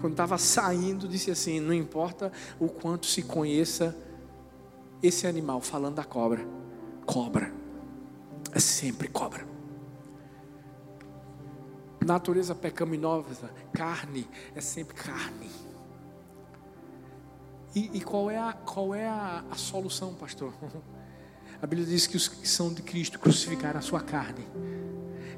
quando 0.00 0.12
estava 0.12 0.36
saindo, 0.38 1.08
disse 1.08 1.30
assim: 1.30 1.60
Não 1.60 1.74
importa 1.74 2.32
o 2.58 2.68
quanto 2.68 3.06
se 3.06 3.22
conheça 3.22 3.96
esse 5.02 5.26
animal, 5.26 5.60
falando 5.60 5.96
da 5.96 6.04
cobra. 6.04 6.46
Cobra. 7.06 7.52
É 8.52 8.58
sempre 8.58 9.08
cobra 9.08 9.49
natureza 12.04 12.54
pecaminosa, 12.54 13.50
carne, 13.72 14.26
é 14.54 14.60
sempre 14.60 14.94
carne. 14.94 15.50
E, 17.74 17.98
e 17.98 18.00
qual 18.00 18.30
é, 18.30 18.38
a, 18.38 18.52
qual 18.52 18.94
é 18.94 19.06
a, 19.06 19.44
a 19.50 19.54
solução, 19.54 20.14
pastor? 20.14 20.52
A 21.62 21.66
Bíblia 21.66 21.86
diz 21.86 22.06
que 22.06 22.16
os 22.16 22.26
que 22.26 22.48
são 22.48 22.72
de 22.72 22.80
Cristo 22.80 23.18
crucificaram 23.18 23.78
a 23.78 23.82
sua 23.82 24.00
carne, 24.00 24.46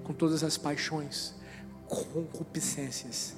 com 0.05 0.13
todas 0.13 0.45
as 0.45 0.57
paixões, 0.57 1.35
concupiscências, 1.89 3.35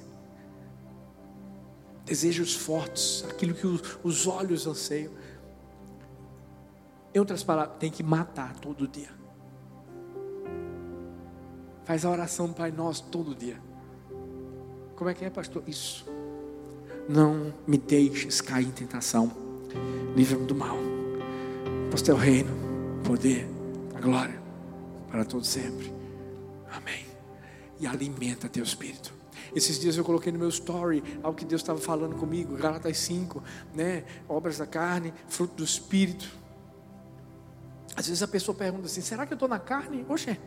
desejos 2.05 2.53
fortes, 2.53 3.25
aquilo 3.27 3.55
que 3.55 3.65
os, 3.65 3.97
os 4.03 4.27
olhos 4.27 4.67
anseiam. 4.67 5.11
Em 7.11 7.17
outras 7.17 7.43
palavras, 7.43 7.77
tem 7.79 7.89
que 7.89 8.03
matar 8.03 8.55
todo 8.59 8.87
dia. 8.87 9.09
Faz 11.85 12.03
a 12.03 12.09
oração 12.09 12.51
Pai 12.51 12.71
Nosso 12.71 13.03
todo 13.05 13.35
dia. 13.35 13.57
Como 14.95 15.09
é 15.09 15.13
que 15.13 15.23
é, 15.23 15.29
pastor? 15.29 15.63
Isso. 15.67 16.05
Não 17.07 17.53
me 17.67 17.77
deixes 17.77 18.41
cair 18.41 18.67
em 18.67 18.71
tentação. 18.71 19.31
Livra-me 20.15 20.45
do 20.45 20.55
mal. 20.55 20.77
Pois 21.89 22.01
teu 22.01 22.15
reino, 22.15 22.51
poder, 23.03 23.47
a 23.93 24.01
glória 24.01 24.41
para 25.11 25.23
todos 25.23 25.47
sempre. 25.47 25.93
Amém. 26.71 27.05
E 27.79 27.85
alimenta 27.85 28.49
teu 28.49 28.63
espírito. 28.63 29.13
Esses 29.55 29.79
dias 29.79 29.95
eu 29.95 30.03
coloquei 30.03 30.31
no 30.31 30.39
meu 30.39 30.49
story 30.49 31.03
algo 31.21 31.37
que 31.37 31.45
Deus 31.45 31.61
estava 31.61 31.79
falando 31.79 32.15
comigo, 32.15 32.57
Galatas 32.57 32.97
5, 32.97 33.43
né? 33.73 34.03
Obras 34.27 34.57
da 34.57 34.65
carne, 34.65 35.13
fruto 35.29 35.55
do 35.55 35.63
espírito. 35.63 36.27
Às 37.95 38.07
vezes 38.07 38.23
a 38.23 38.27
pessoa 38.27 38.57
pergunta 38.57 38.87
assim: 38.87 39.01
será 39.01 39.25
que 39.25 39.33
eu 39.33 39.35
estou 39.35 39.47
na 39.47 39.59
carne? 39.59 40.05
Oxe, 40.09 40.37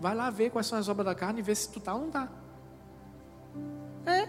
Vai 0.00 0.14
lá 0.14 0.30
ver 0.30 0.50
quais 0.50 0.66
são 0.66 0.78
as 0.78 0.88
obras 0.88 1.04
da 1.04 1.14
carne 1.14 1.40
e 1.40 1.42
ver 1.42 1.54
se 1.54 1.68
tu 1.68 1.78
tá 1.78 1.94
ou 1.94 2.00
não 2.00 2.10
tá. 2.10 2.28
É, 4.06 4.22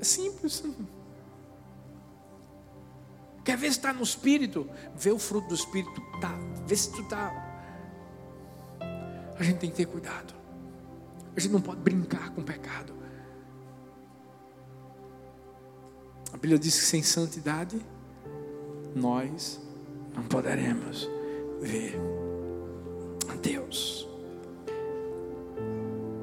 é 0.00 0.04
simples. 0.04 0.62
Quer 3.44 3.56
ver 3.56 3.72
se 3.72 3.78
está 3.78 3.92
no 3.92 4.02
espírito? 4.02 4.68
Vê 4.94 5.10
o 5.10 5.18
fruto 5.18 5.48
do 5.48 5.54
espírito. 5.54 6.00
Tá. 6.20 6.32
Vê 6.64 6.76
se 6.76 6.92
tu 6.92 7.02
está. 7.02 7.32
A 9.38 9.42
gente 9.42 9.58
tem 9.58 9.70
que 9.70 9.76
ter 9.76 9.86
cuidado. 9.86 10.34
A 11.36 11.40
gente 11.40 11.52
não 11.52 11.60
pode 11.60 11.80
brincar 11.80 12.30
com 12.30 12.40
o 12.40 12.44
pecado. 12.44 12.94
A 16.32 16.36
Bíblia 16.36 16.58
diz 16.58 16.78
que 16.78 16.84
sem 16.84 17.02
santidade 17.02 17.84
nós 18.94 19.60
não 20.14 20.22
poderemos 20.24 21.08
ver 21.60 21.98
a 23.28 23.34
Deus. 23.36 24.08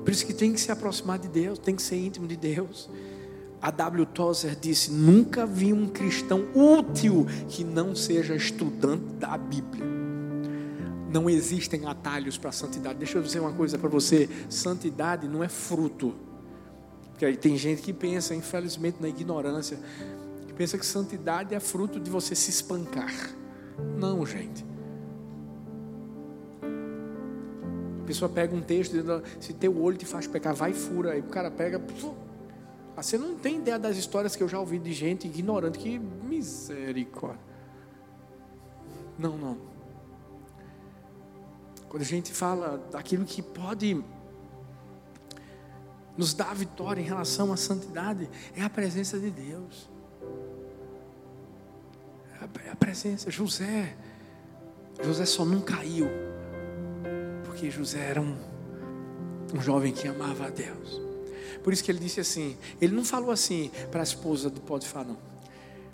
Por 0.03 0.11
isso 0.11 0.25
que 0.25 0.33
tem 0.33 0.51
que 0.51 0.59
se 0.59 0.71
aproximar 0.71 1.17
de 1.17 1.27
Deus, 1.27 1.57
tem 1.57 1.75
que 1.75 1.81
ser 1.81 1.95
íntimo 1.95 2.27
de 2.27 2.35
Deus. 2.35 2.89
A 3.61 3.71
W. 3.71 4.05
Tozer 4.07 4.57
disse: 4.59 4.91
Nunca 4.91 5.45
vi 5.45 5.71
um 5.71 5.87
cristão 5.87 6.45
útil 6.53 7.25
que 7.47 7.63
não 7.63 7.95
seja 7.95 8.35
estudante 8.35 9.13
da 9.13 9.37
Bíblia. 9.37 9.85
Não 11.09 11.29
existem 11.29 11.85
atalhos 11.85 12.37
para 12.37 12.49
a 12.49 12.53
santidade. 12.53 12.99
Deixa 12.99 13.17
eu 13.17 13.21
dizer 13.21 13.39
uma 13.39 13.53
coisa 13.53 13.77
para 13.77 13.87
você: 13.87 14.29
santidade 14.49 15.29
não 15.29 15.41
é 15.41 15.47
fruto. 15.47 16.13
Porque 17.11 17.23
aí 17.23 17.37
tem 17.37 17.55
gente 17.55 17.81
que 17.81 17.93
pensa, 17.93 18.35
infelizmente, 18.35 18.97
na 18.99 19.07
ignorância. 19.07 19.79
que 20.45 20.53
pensa 20.53 20.77
que 20.77 20.85
santidade 20.85 21.55
é 21.55 21.59
fruto 21.59 21.99
de 22.01 22.09
você 22.09 22.35
se 22.35 22.49
espancar. 22.49 23.13
Não, 23.97 24.25
gente. 24.25 24.65
A 28.03 28.05
pessoa 28.05 28.27
pega 28.27 28.53
um 28.53 28.61
texto 28.61 28.93
se 29.39 29.53
teu 29.53 29.81
olho 29.81 29.95
te 29.95 30.05
faz 30.05 30.27
pecar, 30.27 30.53
vai 30.53 30.71
e 30.71 30.73
fura. 30.73 31.13
Aí 31.13 31.21
o 31.21 31.23
cara 31.23 31.49
pega. 31.49 31.81
Você 32.97 33.17
não 33.17 33.35
tem 33.35 33.59
ideia 33.59 33.79
das 33.79 33.95
histórias 33.95 34.35
que 34.35 34.43
eu 34.43 34.49
já 34.49 34.59
ouvi 34.59 34.77
de 34.77 34.91
gente 34.91 35.25
ignorante. 35.25 35.79
Que 35.79 35.97
misericórdia. 35.97 37.39
Não, 39.17 39.37
não. 39.37 39.57
Quando 41.87 42.01
a 42.01 42.05
gente 42.05 42.33
fala 42.33 42.77
daquilo 42.91 43.23
que 43.23 43.41
pode 43.41 44.03
nos 46.17 46.33
dar 46.33 46.53
vitória 46.53 46.99
em 46.99 47.05
relação 47.05 47.53
à 47.53 47.57
santidade, 47.57 48.29
é 48.53 48.61
a 48.63 48.69
presença 48.69 49.17
de 49.17 49.31
Deus. 49.31 49.89
É 52.65 52.69
a 52.69 52.75
presença. 52.75 53.31
José. 53.31 53.95
José 55.01 55.25
só 55.25 55.45
não 55.45 55.61
caiu 55.61 56.32
porque 57.63 57.71
José 57.71 57.99
era 57.99 58.19
um, 58.19 58.35
um 59.53 59.61
jovem 59.61 59.93
que 59.93 60.05
amava 60.05 60.47
a 60.47 60.49
Deus. 60.49 61.01
Por 61.63 61.71
isso 61.71 61.81
que 61.81 61.89
ele 61.89 61.99
disse 61.99 62.19
assim: 62.19 62.57
ele 62.81 62.93
não 62.93 63.05
falou 63.05 63.31
assim 63.31 63.71
para 63.89 64.01
a 64.01 64.03
esposa 64.03 64.49
do 64.49 64.59
Potifar, 64.59 65.05
não. 65.05 65.17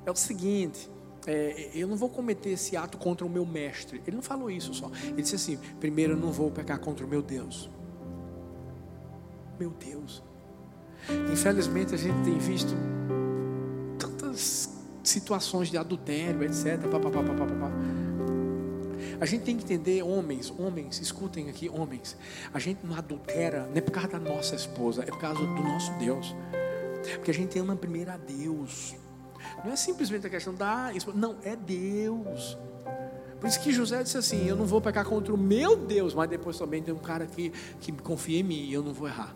É 0.03 0.09
o 0.09 0.15
seguinte, 0.15 0.89
é, 1.28 1.70
eu 1.76 1.88
não 1.88 1.95
vou 1.95 2.09
cometer 2.09 2.49
esse 2.49 2.76
ato 2.76 2.97
contra 2.97 3.24
o 3.24 3.30
meu 3.30 3.45
mestre. 3.45 4.01
Ele 4.07 4.15
não 4.15 4.24
falou 4.24 4.49
isso 4.49 4.74
só. 4.74 4.89
Ele 5.03 5.22
disse 5.22 5.36
assim: 5.36 5.59
primeiro, 5.80 6.13
eu 6.13 6.17
não 6.17 6.32
vou 6.32 6.49
pecar 6.49 6.80
contra 6.80 7.05
o 7.05 7.07
meu 7.07 7.22
Deus. 7.22 7.70
Meu 9.59 9.70
Deus. 9.70 10.24
Infelizmente, 11.32 11.93
a 11.93 11.97
gente 11.97 12.20
tem 12.24 12.38
visto 12.39 12.74
tantas 13.99 14.76
situações 15.03 15.70
de 15.70 15.78
adultério, 15.78 16.43
etc. 16.43 16.80
Pá, 16.89 16.99
pá, 16.99 17.11
pá, 17.11 17.24
pá, 17.24 17.34
pá, 17.36 17.45
pá. 17.45 18.09
A 19.22 19.26
gente 19.26 19.43
tem 19.43 19.57
que 19.57 19.63
entender, 19.63 20.01
homens, 20.01 20.53
homens, 20.57 20.99
escutem 20.99 21.49
aqui, 21.49 21.70
homens. 21.70 22.15
A 22.53 22.59
gente 22.59 22.86
não 22.86 22.95
adultera, 22.95 23.65
não 23.67 23.76
é 23.76 23.82
por 23.82 23.91
causa 23.91 24.07
da 24.07 24.20
nossa 24.20 24.55
esposa, 24.55 25.03
é 25.03 25.07
por 25.07 25.20
causa 25.20 25.39
do 25.39 25.63
nosso 25.63 25.91
Deus. 25.93 26.34
Porque 27.15 27.32
a 27.32 27.34
gente 27.34 27.59
ama 27.59 27.76
primeiro 27.76 28.11
a 28.11 28.17
Deus. 28.17 28.95
Não 29.63 29.74
é 29.74 29.76
simplesmente 29.76 30.26
a 30.26 30.30
questão 30.30 30.53
da 30.53 30.93
esposa, 30.93 31.17
não, 31.17 31.36
é 31.43 31.55
Deus. 31.55 32.57
Por 33.39 33.47
isso 33.47 33.59
que 33.61 33.72
José 33.72 34.03
disse 34.03 34.17
assim: 34.17 34.47
Eu 34.47 34.55
não 34.55 34.65
vou 34.65 34.80
pecar 34.82 35.05
contra 35.05 35.34
o 35.34 35.38
meu 35.38 35.76
Deus, 35.76 36.13
mas 36.13 36.30
depois 36.30 36.57
também 36.57 36.82
tem 36.82 36.93
um 36.93 36.99
cara 36.99 37.26
que, 37.26 37.51
que 37.80 37.91
confia 37.91 38.39
em 38.39 38.43
mim 38.43 38.63
e 38.70 38.74
eu 38.74 38.84
não 38.84 38.93
vou 38.93 39.07
errar. 39.07 39.36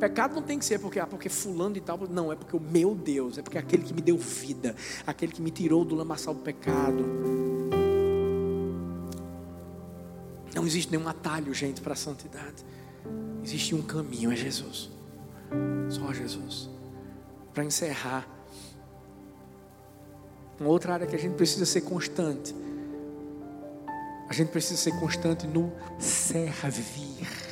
Pecado 0.00 0.34
não 0.34 0.42
tem 0.42 0.58
que 0.58 0.64
ser 0.64 0.78
porque, 0.78 0.98
ah, 0.98 1.06
porque 1.06 1.28
fulano 1.28 1.76
e 1.76 1.80
tal. 1.80 1.98
Não, 2.08 2.32
é 2.32 2.36
porque 2.36 2.56
o 2.56 2.60
meu 2.60 2.94
Deus, 2.94 3.38
é 3.38 3.42
porque 3.42 3.58
aquele 3.58 3.84
que 3.84 3.94
me 3.94 4.00
deu 4.00 4.16
vida, 4.16 4.74
aquele 5.06 5.32
que 5.32 5.40
me 5.40 5.50
tirou 5.50 5.84
do 5.84 5.94
lamaçal 5.94 6.34
do 6.34 6.40
pecado. 6.40 7.04
Não 10.54 10.66
existe 10.66 10.90
nenhum 10.90 11.08
atalho, 11.08 11.54
gente, 11.54 11.80
para 11.80 11.92
a 11.92 11.96
santidade. 11.96 12.64
Existe 13.44 13.74
um 13.74 13.82
caminho, 13.82 14.32
é 14.32 14.36
Jesus. 14.36 14.90
Só 15.88 16.12
Jesus. 16.12 16.68
Para 17.54 17.64
encerrar, 17.64 18.28
uma 20.58 20.70
outra 20.70 20.94
área 20.94 21.06
que 21.06 21.14
a 21.14 21.18
gente 21.18 21.34
precisa 21.34 21.64
ser 21.64 21.82
constante. 21.82 22.54
A 24.28 24.32
gente 24.32 24.48
precisa 24.50 24.76
ser 24.76 24.98
constante 24.98 25.46
no. 25.46 25.72
Servir. 25.98 27.47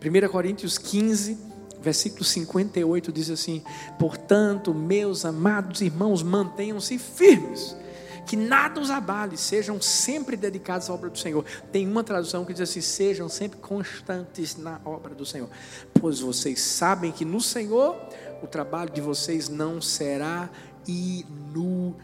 1 0.00 0.28
Coríntios 0.28 0.78
15, 0.78 1.36
versículo 1.80 2.24
58 2.24 3.12
diz 3.12 3.30
assim: 3.30 3.62
Portanto, 3.98 4.72
meus 4.72 5.24
amados 5.24 5.80
irmãos, 5.80 6.22
mantenham-se 6.22 6.98
firmes, 6.98 7.76
que 8.26 8.36
nada 8.36 8.80
os 8.80 8.90
abale, 8.90 9.36
sejam 9.36 9.80
sempre 9.80 10.36
dedicados 10.36 10.88
à 10.88 10.94
obra 10.94 11.10
do 11.10 11.18
Senhor. 11.18 11.44
Tem 11.72 11.86
uma 11.86 12.04
tradução 12.04 12.44
que 12.44 12.52
diz 12.52 12.62
assim: 12.62 12.80
Sejam 12.80 13.28
sempre 13.28 13.58
constantes 13.58 14.56
na 14.56 14.80
obra 14.84 15.14
do 15.14 15.26
Senhor, 15.26 15.48
pois 16.00 16.20
vocês 16.20 16.60
sabem 16.60 17.10
que 17.10 17.24
no 17.24 17.40
Senhor 17.40 17.96
o 18.40 18.46
trabalho 18.46 18.90
de 18.90 19.00
vocês 19.00 19.48
não 19.48 19.82
será 19.82 20.48
inútil. 20.86 21.98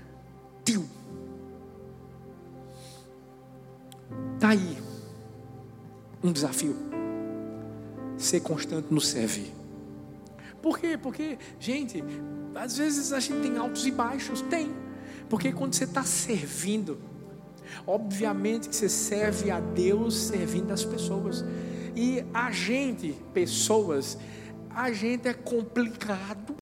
Está 4.37 4.49
aí 4.49 4.79
um 6.23 6.33
desafio 6.33 6.94
ser 8.17 8.41
constante 8.41 8.93
no 8.93 9.01
servir. 9.01 9.53
Por 10.63 10.79
quê? 10.79 10.97
Porque, 10.97 11.39
gente, 11.61 12.03
às 12.55 12.79
vezes 12.79 13.13
a 13.13 13.21
gente 13.21 13.41
tem 13.43 13.59
altos 13.59 13.87
e 13.87 13.91
baixos. 13.91 14.41
Tem. 14.43 14.75
Porque 15.29 15.53
quando 15.53 15.75
você 15.75 15.85
está 15.85 16.03
servindo, 16.05 16.99
obviamente 17.87 18.69
que 18.69 18.77
você 18.77 18.89
serve 18.89 19.51
a 19.51 19.61
Deus 19.61 20.15
servindo 20.17 20.73
as 20.73 20.85
pessoas. 20.85 21.45
E 21.95 22.25
a 22.33 22.51
gente, 22.51 23.13
pessoas, 23.33 24.19
a 24.71 24.93
gente 24.93 25.29
é 25.29 25.35
complicado. 25.35 26.57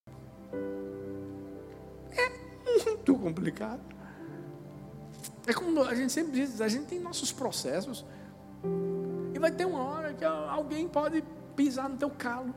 É 2.11 2.85
muito 2.85 3.15
complicado. 3.15 3.81
É 5.47 5.53
como 5.53 5.83
a 5.83 5.95
gente 5.95 6.13
sempre 6.13 6.33
diz, 6.33 6.61
a 6.61 6.69
gente 6.69 6.87
tem 6.87 7.01
nossos 7.01 7.33
processos. 7.33 8.05
E 9.35 9.39
vai 9.39 9.51
ter 9.51 9.65
uma 9.65 9.83
hora 9.83 10.13
que 10.13 10.25
alguém 10.25 10.87
pode 10.89 11.23
pisar 11.53 11.89
no 11.89 11.97
teu 11.97 12.11
calo. 12.11 12.55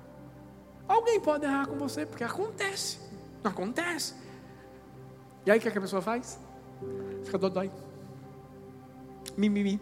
Alguém 0.87 1.19
pode 1.19 1.45
errar 1.45 1.67
com 1.67 1.77
você, 1.77 2.05
porque 2.05 2.23
acontece. 2.23 2.99
Não 3.43 3.51
acontece. 3.51 4.15
E 5.45 5.51
aí 5.51 5.57
o 5.57 5.61
que, 5.61 5.67
é 5.67 5.71
que 5.71 5.77
a 5.77 5.81
pessoa 5.81 6.01
faz? 6.01 6.39
Fica 7.23 7.37
dodói. 7.37 7.71
Mimimi. 9.37 9.79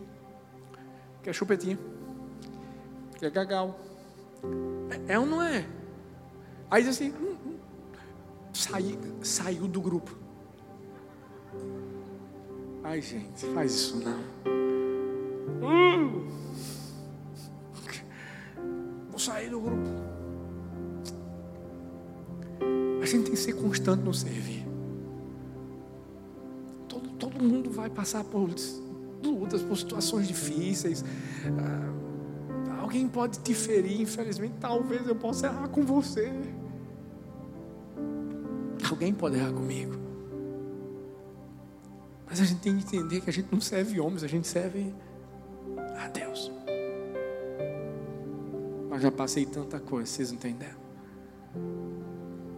Quer 1.21 1.33
chupetinha. 1.33 1.77
Quer 3.19 3.31
gagal. 3.31 3.79
É, 5.07 5.13
é 5.13 5.19
ou 5.19 5.25
não 5.25 5.41
é? 5.41 5.65
Aí 6.69 6.83
diz 6.83 6.95
assim, 6.95 7.11
hum, 7.11 7.37
hum, 7.45 7.57
sai, 8.53 8.97
saiu 9.21 9.67
do 9.67 9.79
grupo. 9.79 10.17
Ai 12.83 13.01
gente, 13.01 13.45
faz 13.53 13.73
isso 13.73 13.97
não. 13.97 14.19
Hum 15.61 16.43
sair 19.23 19.49
do 19.49 19.59
grupo. 19.59 19.89
A 23.01 23.05
gente 23.05 23.23
tem 23.23 23.33
que 23.33 23.39
ser 23.39 23.53
constante 23.53 24.01
no 24.01 24.13
servir. 24.13 24.65
Todo, 26.87 27.09
todo 27.11 27.43
mundo 27.43 27.69
vai 27.69 27.89
passar 27.89 28.23
por 28.23 28.49
lutas, 29.23 29.61
por 29.61 29.77
situações 29.77 30.27
difíceis. 30.27 31.03
Ah, 31.59 32.81
alguém 32.81 33.07
pode 33.07 33.39
te 33.39 33.53
ferir, 33.53 34.01
infelizmente. 34.01 34.55
Talvez 34.59 35.05
eu 35.07 35.15
possa 35.15 35.47
errar 35.47 35.67
com 35.67 35.83
você. 35.83 36.31
Alguém 38.89 39.13
pode 39.13 39.37
errar 39.37 39.51
comigo. 39.51 39.95
Mas 42.25 42.39
a 42.39 42.45
gente 42.45 42.61
tem 42.61 42.77
que 42.77 42.83
entender 42.83 43.21
que 43.21 43.29
a 43.29 43.33
gente 43.33 43.49
não 43.51 43.61
serve 43.61 43.99
homens, 43.99 44.23
a 44.23 44.27
gente 44.27 44.47
serve 44.47 44.93
a 45.97 46.07
Deus 46.07 46.51
já 48.99 49.11
passei 49.11 49.45
tanta 49.45 49.79
coisa, 49.79 50.05
vocês 50.05 50.31
não? 50.31 50.83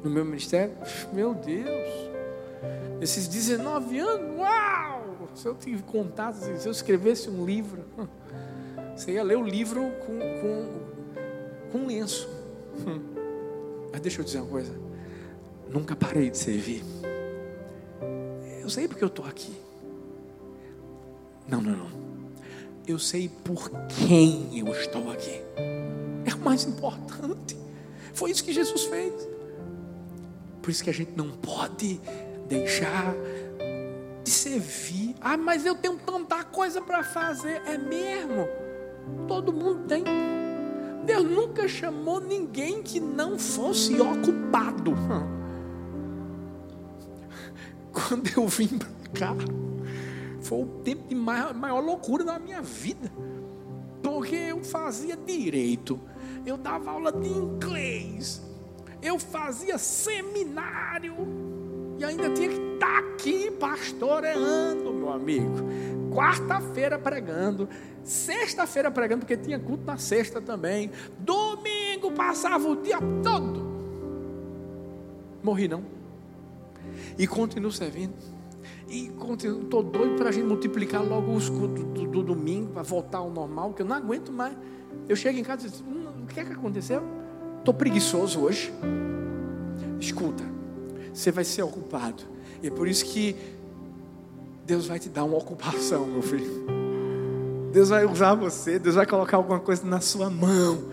No 0.04 0.10
meu 0.10 0.26
ministério, 0.26 0.76
meu 1.14 1.34
Deus, 1.34 1.90
esses 3.02 3.28
19 3.28 4.00
anos, 4.00 4.40
uau! 4.40 5.30
Se 5.34 5.48
eu 5.48 5.56
tive 5.56 5.84
contato, 5.84 6.36
se 6.36 6.68
eu 6.68 6.72
escrevesse 6.72 7.30
um 7.30 7.46
livro, 7.46 7.84
você 8.96 9.14
ia 9.14 9.24
ler 9.24 9.38
o 9.38 9.44
livro 9.44 9.82
com, 10.06 10.20
com, 10.42 11.72
com 11.72 11.88
lenço. 11.88 12.30
Mas 13.92 14.02
deixa 14.02 14.22
eu 14.22 14.26
dizer 14.26 14.40
uma 14.40 14.50
coisa, 14.50 14.74
nunca 15.70 15.96
parei 15.96 16.30
de 16.30 16.38
servir. 16.38 16.84
Eu 18.62 18.70
sei 18.70 18.88
porque 18.88 19.04
eu 19.04 19.08
estou 19.08 19.26
aqui. 19.26 19.56
Não, 21.48 21.62
não, 21.62 21.76
não. 21.78 22.06
Eu 22.88 23.00
sei 23.00 23.30
por 23.30 23.70
quem 23.88 24.58
eu 24.58 24.68
estou 24.74 25.12
aqui 25.12 25.42
mais 26.46 26.64
importante. 26.64 27.58
Foi 28.14 28.30
isso 28.30 28.44
que 28.44 28.54
Jesus 28.54 28.84
fez. 28.84 29.28
Por 30.62 30.70
isso 30.70 30.84
que 30.84 30.90
a 30.90 30.94
gente 30.94 31.12
não 31.16 31.32
pode 31.32 32.00
deixar 32.48 33.14
de 34.24 34.30
servir. 34.30 35.16
Ah, 35.20 35.36
mas 35.36 35.66
eu 35.66 35.76
tenho 35.76 35.98
tanta 35.98 36.44
coisa 36.44 36.82
para 36.82 37.04
fazer. 37.04 37.62
É 37.66 37.78
mesmo? 37.78 38.48
Todo 39.28 39.52
mundo 39.52 39.88
tem. 39.88 40.04
Deus 41.04 41.24
nunca 41.24 41.68
chamou 41.68 42.22
ninguém 42.22 42.82
que 42.82 43.00
não 43.00 43.38
fosse 43.38 44.00
ocupado. 44.00 44.94
Quando 47.92 48.30
eu 48.36 48.48
vim 48.48 48.68
para 48.68 48.88
cá, 49.14 49.36
foi 50.42 50.64
o 50.64 50.66
tempo 50.84 51.08
de 51.08 51.16
maior, 51.16 51.54
maior 51.54 51.80
loucura 51.80 52.24
da 52.24 52.40
minha 52.40 52.62
vida. 52.62 53.12
Porque 54.02 54.36
eu 54.36 54.64
fazia 54.64 55.16
direito 55.16 56.00
eu 56.46 56.58
dava 56.58 56.92
aula 56.92 57.12
de 57.12 57.28
inglês, 57.28 58.42
eu 59.02 59.18
fazia 59.20 59.78
seminário, 59.78 61.16
e 61.98 62.04
ainda 62.04 62.30
tinha 62.30 62.50
que 62.50 62.56
estar 62.74 62.92
tá 62.92 63.00
aqui 63.00 63.52
pastoreando, 63.52 64.94
meu 64.94 65.12
amigo. 65.12 65.56
Quarta-feira 66.14 67.00
pregando, 67.00 67.70
sexta-feira 68.04 68.92
pregando, 68.92 69.22
porque 69.22 69.38
tinha 69.38 69.58
culto 69.60 69.86
na 69.86 69.98
sexta 69.98 70.42
também. 70.42 70.92
Domingo 71.20 72.12
passava 72.12 72.68
o 72.68 72.76
dia 72.76 73.00
todo. 73.24 73.66
Morri 75.42 75.68
não. 75.68 75.84
E 77.18 77.26
continuo 77.26 77.72
servindo. 77.72 78.14
E 78.88 79.08
estou 79.08 79.82
doido 79.82 80.16
para 80.16 80.30
a 80.30 80.32
gente 80.32 80.46
multiplicar 80.46 81.04
logo 81.04 81.32
os 81.34 81.50
cultos 81.50 81.84
do, 81.84 81.92
do, 81.92 82.08
do 82.08 82.24
domingo, 82.24 82.72
para 82.74 82.84
voltar 82.84 83.20
ao 83.20 83.32
normal, 83.32 83.74
que 83.74 83.82
eu 83.82 83.86
não 83.86 83.96
aguento 83.96 84.32
mais. 84.32 84.56
Eu 85.08 85.16
chego 85.16 85.38
em 85.38 85.44
casa 85.44 85.68
e 85.68 85.70
digo, 85.70 85.90
hum, 85.90 86.24
o 86.24 86.28
que 86.28 86.40
é 86.40 86.46
que 86.46 86.54
aconteceu? 86.54 87.04
Estou 87.60 87.74
preguiçoso 87.74 88.42
hoje. 88.42 88.74
Escuta, 90.00 90.44
você 91.14 91.32
vai 91.32 91.44
ser 91.44 91.64
ocupado. 91.64 92.24
E 92.62 92.68
é 92.68 92.72
por 92.72 92.88
isso 92.88 93.06
que 93.06 93.36
Deus 94.66 94.88
vai 94.88 95.00
te 95.00 95.10
dar 95.10 95.24
uma 95.24 95.38
ocupação, 95.38 96.06
meu 96.06 96.22
filho. 96.22 96.66
Deus 97.72 97.90
vai 97.90 98.06
usar 98.06 98.34
você, 98.36 98.80
Deus 98.80 98.96
vai 98.96 99.06
colocar 99.06 99.38
alguma 99.38 99.60
coisa 99.60 99.86
na 99.86 100.00
sua 100.00 100.30
mão. 100.30 100.84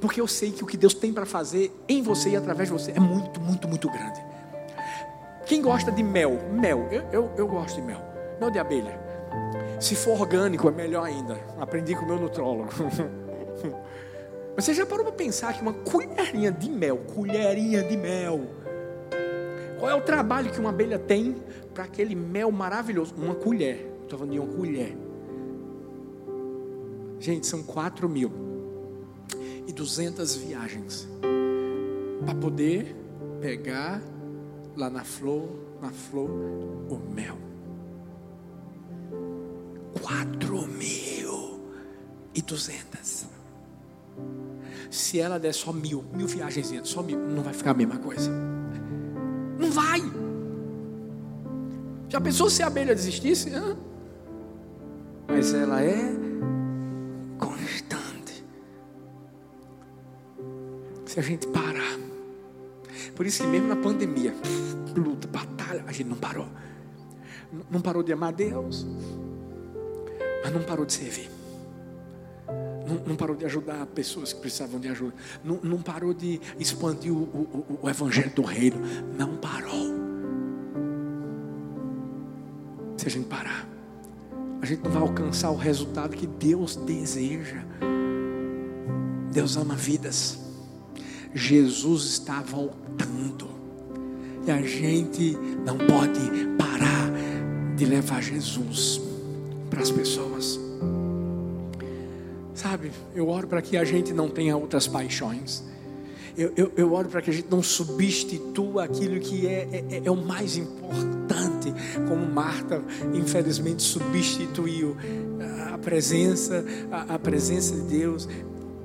Porque 0.00 0.20
eu 0.20 0.26
sei 0.26 0.52
que 0.52 0.62
o 0.62 0.66
que 0.66 0.76
Deus 0.76 0.92
tem 0.92 1.12
para 1.12 1.24
fazer 1.24 1.74
em 1.88 2.02
você 2.02 2.30
e 2.30 2.36
através 2.36 2.68
de 2.68 2.72
você 2.72 2.92
é 2.92 3.00
muito, 3.00 3.40
muito, 3.40 3.66
muito 3.66 3.88
grande. 3.88 4.20
Quem 5.46 5.62
gosta 5.62 5.90
de 5.90 6.02
mel? 6.02 6.38
Mel, 6.52 6.88
eu, 6.90 7.02
eu, 7.10 7.30
eu 7.36 7.48
gosto 7.48 7.76
de 7.76 7.82
mel. 7.82 8.00
Mel 8.38 8.50
de 8.50 8.58
abelha. 8.58 9.03
Se 9.80 9.94
for 9.94 10.20
orgânico, 10.20 10.68
é 10.68 10.72
melhor 10.72 11.04
ainda. 11.04 11.38
Aprendi 11.58 11.94
com 11.94 12.04
o 12.04 12.06
meu 12.06 12.18
nutrólogo. 12.18 12.70
Mas 14.54 14.64
você 14.64 14.72
já 14.72 14.86
parou 14.86 15.04
para 15.04 15.14
pensar 15.14 15.52
que 15.52 15.60
uma 15.60 15.72
colherinha 15.72 16.50
de 16.50 16.70
mel, 16.70 16.98
colherinha 17.14 17.82
de 17.82 17.96
mel, 17.96 18.40
qual 19.78 19.90
é 19.90 19.94
o 19.94 20.00
trabalho 20.00 20.50
que 20.50 20.58
uma 20.58 20.70
abelha 20.70 20.98
tem 20.98 21.36
para 21.74 21.84
aquele 21.84 22.14
mel 22.14 22.50
maravilhoso? 22.50 23.14
Uma 23.16 23.34
colher. 23.34 23.90
Estou 24.02 24.18
falando 24.18 24.32
de 24.32 24.38
uma 24.38 24.56
colher. 24.56 24.96
Gente, 27.18 27.46
são 27.46 27.62
quatro 27.62 28.08
mil 28.08 28.30
e 29.66 29.72
duzentas 29.72 30.36
viagens 30.36 31.08
para 32.24 32.34
poder 32.34 32.94
pegar 33.40 34.00
lá 34.76 34.88
na 34.88 35.04
flor, 35.04 35.48
na 35.80 35.90
flor, 35.90 36.30
o 36.30 36.98
mel. 37.14 37.43
Quatro 40.04 40.66
mil 40.66 41.60
e 42.34 42.42
duzentas. 42.42 43.26
Se 44.90 45.18
ela 45.18 45.38
der 45.38 45.54
só 45.54 45.72
mil, 45.72 46.04
mil 46.12 46.26
viagens, 46.26 46.70
só 46.84 47.02
mil, 47.02 47.18
não 47.18 47.42
vai 47.42 47.54
ficar 47.54 47.70
a 47.70 47.74
mesma 47.74 47.96
coisa. 47.96 48.30
Não 49.58 49.70
vai. 49.70 50.02
Já 52.10 52.20
pensou 52.20 52.50
se 52.50 52.62
a 52.62 52.66
abelha 52.66 52.94
desistisse? 52.94 53.50
Mas 55.26 55.54
ela 55.54 55.82
é 55.82 56.12
constante. 57.38 58.44
Se 61.06 61.18
a 61.18 61.22
gente 61.22 61.46
parar. 61.46 61.98
Por 63.16 63.24
isso 63.24 63.42
que 63.42 63.48
mesmo 63.48 63.68
na 63.68 63.76
pandemia, 63.76 64.34
luta, 64.94 65.26
batalha, 65.28 65.82
a 65.86 65.92
gente 65.92 66.10
não 66.10 66.16
parou. 66.18 66.46
Não 67.70 67.80
parou 67.80 68.02
de 68.02 68.12
amar 68.12 68.32
Deus, 68.32 68.86
mas 70.44 70.52
não 70.52 70.60
parou 70.60 70.84
de 70.84 70.92
servir. 70.92 71.30
Não, 72.86 72.96
não, 73.06 73.16
parou 73.16 73.34
de 73.34 73.46
ajudar 73.46 73.86
pessoas 73.86 74.34
que 74.34 74.40
precisavam 74.40 74.78
de 74.78 74.88
ajuda. 74.88 75.14
Não, 75.42 75.58
não 75.62 75.80
parou 75.80 76.12
de 76.12 76.38
expandir 76.58 77.10
o, 77.10 77.22
o, 77.22 77.78
o, 77.82 77.88
evangelho 77.88 78.30
do 78.34 78.42
reino. 78.42 78.76
Não 79.16 79.38
parou. 79.38 79.94
Se 82.98 83.06
a 83.06 83.10
gente 83.10 83.26
parar, 83.26 83.66
a 84.60 84.66
gente 84.66 84.84
não 84.84 84.90
vai 84.90 85.00
alcançar 85.00 85.50
o 85.50 85.56
resultado 85.56 86.14
que 86.14 86.26
Deus 86.26 86.76
deseja. 86.76 87.64
Deus 89.32 89.56
ama 89.56 89.74
vidas. 89.74 90.38
Jesus 91.34 92.04
está 92.04 92.42
voltando. 92.42 93.48
E 94.46 94.50
a 94.50 94.60
gente 94.60 95.38
não 95.64 95.78
pode 95.78 96.20
parar 96.58 97.10
de 97.74 97.86
levar 97.86 98.22
Jesus 98.22 99.13
para 99.74 99.82
as 99.82 99.90
pessoas. 99.90 100.60
Sabe, 102.54 102.92
eu 103.14 103.28
oro 103.28 103.48
para 103.48 103.60
que 103.60 103.76
a 103.76 103.84
gente 103.84 104.12
não 104.12 104.30
tenha 104.30 104.56
outras 104.56 104.86
paixões. 104.86 105.64
Eu, 106.36 106.52
eu, 106.56 106.72
eu 106.76 106.92
oro 106.92 107.08
para 107.08 107.20
que 107.20 107.30
a 107.30 107.32
gente 107.32 107.48
não 107.50 107.62
substitua 107.62 108.84
aquilo 108.84 109.18
que 109.20 109.46
é, 109.46 109.68
é, 109.90 110.02
é, 110.04 110.10
o 110.10 110.16
mais 110.16 110.56
importante, 110.56 111.72
como 112.08 112.24
Marta, 112.26 112.82
infelizmente, 113.12 113.82
substituiu 113.82 114.96
a 115.72 115.78
presença, 115.78 116.64
a, 116.90 117.14
a 117.14 117.18
presença 117.18 117.74
de 117.74 117.82
Deus 117.82 118.28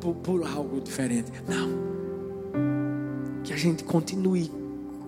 por, 0.01 0.15
por 0.15 0.47
algo 0.47 0.81
diferente. 0.81 1.31
Não. 1.47 1.69
Que 3.43 3.53
a 3.53 3.57
gente 3.57 3.83
continue 3.83 4.51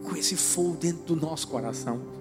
com 0.03 0.15
esse 0.15 0.35
fogo 0.35 0.77
dentro 0.77 1.15
do 1.15 1.15
nosso 1.15 1.47
coração. 1.47 2.20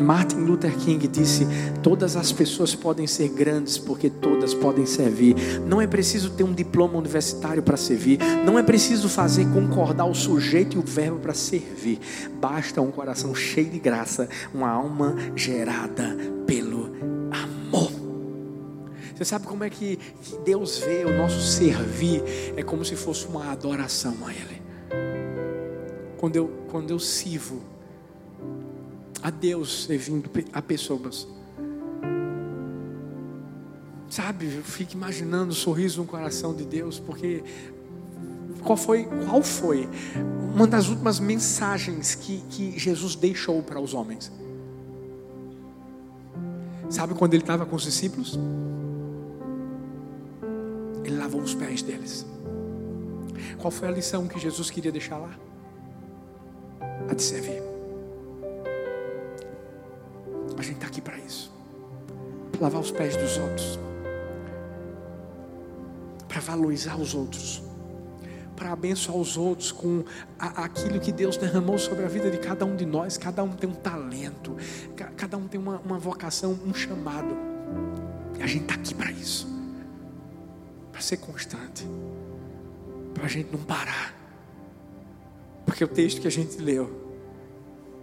Martin 0.00 0.38
Luther 0.38 0.76
King 0.76 1.06
disse: 1.06 1.46
Todas 1.82 2.16
as 2.16 2.32
pessoas 2.32 2.74
podem 2.74 3.06
ser 3.06 3.28
grandes 3.28 3.78
porque 3.78 4.08
todas 4.08 4.54
podem 4.54 4.86
servir. 4.86 5.36
Não 5.66 5.80
é 5.80 5.86
preciso 5.86 6.30
ter 6.30 6.44
um 6.44 6.52
diploma 6.52 6.98
universitário 6.98 7.62
para 7.62 7.76
servir. 7.76 8.18
Não 8.44 8.58
é 8.58 8.62
preciso 8.62 9.08
fazer 9.08 9.46
concordar 9.52 10.06
o 10.06 10.14
sujeito 10.14 10.76
e 10.76 10.78
o 10.78 10.82
verbo 10.82 11.18
para 11.18 11.34
servir. 11.34 11.98
Basta 12.40 12.80
um 12.80 12.90
coração 12.90 13.34
cheio 13.34 13.70
de 13.70 13.78
graça, 13.78 14.28
uma 14.52 14.70
alma 14.70 15.16
gerada 15.36 16.16
pelo 16.46 16.90
amor. 17.30 17.92
Você 19.14 19.24
sabe 19.24 19.46
como 19.46 19.62
é 19.64 19.68
que 19.68 19.98
Deus 20.44 20.78
vê 20.78 21.04
o 21.04 21.14
nosso 21.14 21.40
servir? 21.40 22.22
É 22.56 22.62
como 22.62 22.84
se 22.84 22.96
fosse 22.96 23.26
uma 23.26 23.52
adoração 23.52 24.16
a 24.26 24.32
Ele. 24.32 24.62
Quando 26.16 26.36
eu, 26.36 26.50
quando 26.70 26.90
eu 26.90 26.98
sirvo, 26.98 27.60
a 29.22 29.30
Deus 29.30 29.84
servindo 29.84 30.30
a 30.52 30.62
pessoas. 30.62 31.26
Sabe, 34.08 34.52
eu 34.56 34.64
fico 34.64 34.94
imaginando 34.94 35.52
o 35.52 35.54
sorriso 35.54 36.00
no 36.00 36.06
coração 36.06 36.54
de 36.54 36.64
Deus, 36.64 36.98
porque 36.98 37.44
qual 38.62 38.76
foi, 38.76 39.04
qual 39.28 39.42
foi 39.42 39.88
uma 40.54 40.66
das 40.66 40.88
últimas 40.88 41.20
mensagens 41.20 42.14
que, 42.14 42.42
que 42.50 42.78
Jesus 42.78 43.14
deixou 43.14 43.62
para 43.62 43.80
os 43.80 43.94
homens? 43.94 44.32
Sabe 46.88 47.14
quando 47.14 47.34
ele 47.34 47.42
estava 47.42 47.64
com 47.64 47.76
os 47.76 47.84
discípulos? 47.84 48.36
Ele 51.04 51.16
lavou 51.16 51.40
os 51.40 51.54
pés 51.54 51.82
deles. 51.82 52.26
Qual 53.58 53.70
foi 53.70 53.88
a 53.88 53.90
lição 53.92 54.26
que 54.26 54.40
Jesus 54.40 54.70
queria 54.70 54.90
deixar 54.90 55.18
lá? 55.18 55.30
A 57.08 57.14
de 57.14 57.22
servir. 57.22 57.69
A 60.56 60.62
gente 60.62 60.74
está 60.74 60.86
aqui 60.86 61.00
para 61.00 61.18
isso. 61.18 61.52
Para 62.52 62.62
lavar 62.62 62.80
os 62.80 62.90
pés 62.90 63.16
dos 63.16 63.38
outros, 63.38 63.78
para 66.28 66.40
valorizar 66.40 66.96
os 66.96 67.14
outros, 67.14 67.62
para 68.54 68.72
abençoar 68.72 69.16
os 69.16 69.38
outros 69.38 69.72
com 69.72 70.04
a, 70.38 70.64
aquilo 70.64 71.00
que 71.00 71.10
Deus 71.10 71.38
derramou 71.38 71.78
sobre 71.78 72.04
a 72.04 72.08
vida 72.08 72.30
de 72.30 72.38
cada 72.38 72.66
um 72.66 72.76
de 72.76 72.84
nós. 72.84 73.16
Cada 73.16 73.42
um 73.42 73.52
tem 73.52 73.70
um 73.70 73.74
talento, 73.74 74.54
cada 75.16 75.38
um 75.38 75.48
tem 75.48 75.58
uma, 75.58 75.78
uma 75.78 75.98
vocação, 75.98 76.58
um 76.66 76.74
chamado. 76.74 77.34
E 78.38 78.42
a 78.42 78.46
gente 78.46 78.62
está 78.62 78.74
aqui 78.74 78.94
para 78.94 79.10
isso, 79.10 79.48
para 80.92 81.00
ser 81.00 81.16
constante, 81.18 81.86
para 83.14 83.24
a 83.24 83.28
gente 83.28 83.50
não 83.50 83.60
parar, 83.60 84.14
porque 85.64 85.82
o 85.82 85.88
texto 85.88 86.20
que 86.20 86.26
a 86.26 86.30
gente 86.30 86.58
leu 86.58 86.90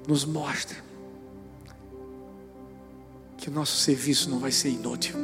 nos 0.08 0.26
mostra 0.26 0.87
que 3.48 3.52
o 3.52 3.54
nosso 3.54 3.78
serviço 3.78 4.30
não 4.30 4.39
vai 4.39 4.52
ser 4.52 4.68
inútil. 4.68 5.16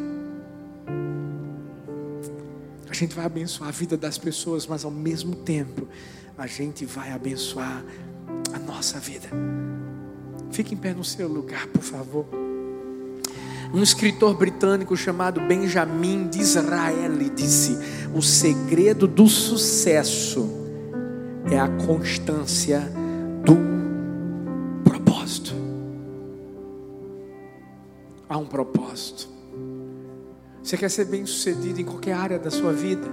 A 2.89 2.93
gente 2.93 3.13
vai 3.13 3.25
abençoar 3.25 3.67
a 3.67 3.71
vida 3.73 3.97
das 3.97 4.17
pessoas, 4.17 4.65
mas 4.65 4.85
ao 4.85 4.91
mesmo 4.91 5.35
tempo, 5.35 5.85
a 6.37 6.47
gente 6.47 6.85
vai 6.85 7.11
abençoar 7.11 7.83
a 8.53 8.59
nossa 8.59 8.97
vida. 8.97 9.27
Fique 10.51 10.73
em 10.73 10.77
pé 10.77 10.93
no 10.93 11.03
seu 11.03 11.27
lugar, 11.27 11.67
por 11.67 11.81
favor. 11.81 12.25
Um 13.73 13.83
escritor 13.83 14.37
britânico 14.37 14.95
chamado 14.95 15.41
Benjamin 15.41 16.29
Disraeli 16.29 17.29
disse: 17.29 17.77
O 18.15 18.21
segredo 18.21 19.05
do 19.05 19.27
sucesso 19.27 20.49
é 21.51 21.59
a 21.59 21.67
constância 21.67 22.89
do 23.43 23.72
há 28.33 28.37
um 28.37 28.45
propósito. 28.45 29.29
Você 30.63 30.75
quer 30.75 30.89
ser 30.89 31.05
bem 31.05 31.23
sucedido 31.25 31.79
em 31.79 31.85
qualquer 31.85 32.13
área 32.13 32.39
da 32.39 32.49
sua 32.49 32.73
vida? 32.73 33.07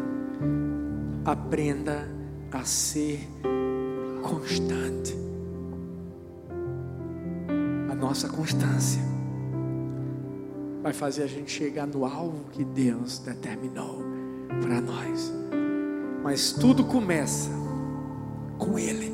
Aprenda 1.24 2.08
a 2.50 2.64
ser 2.64 3.28
constante. 4.22 5.14
A 7.90 7.94
nossa 7.94 8.28
constância 8.28 9.02
vai 10.82 10.94
fazer 10.94 11.24
a 11.24 11.26
gente 11.26 11.50
chegar 11.50 11.86
no 11.86 12.06
alvo 12.06 12.46
que 12.52 12.64
Deus 12.64 13.18
determinou 13.18 14.02
para 14.62 14.80
nós. 14.80 15.30
Mas 16.22 16.52
tudo 16.52 16.84
começa 16.84 17.50
com 18.56 18.78
Ele, 18.78 19.12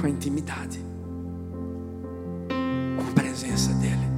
com 0.00 0.06
a 0.06 0.08
intimidade, 0.08 0.87
com 2.98 3.10
a 3.10 3.12
presença 3.12 3.72
dEle. 3.74 4.08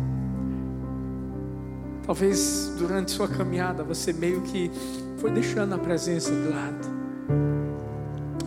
Talvez 2.07 2.72
durante 2.78 3.11
sua 3.11 3.28
caminhada 3.28 3.85
você 3.85 4.12
meio 4.12 4.41
que 4.41 4.70
foi 5.18 5.31
deixando 5.31 5.74
a 5.74 5.78
presença 5.78 6.31
de 6.31 6.49
lado. 6.49 6.89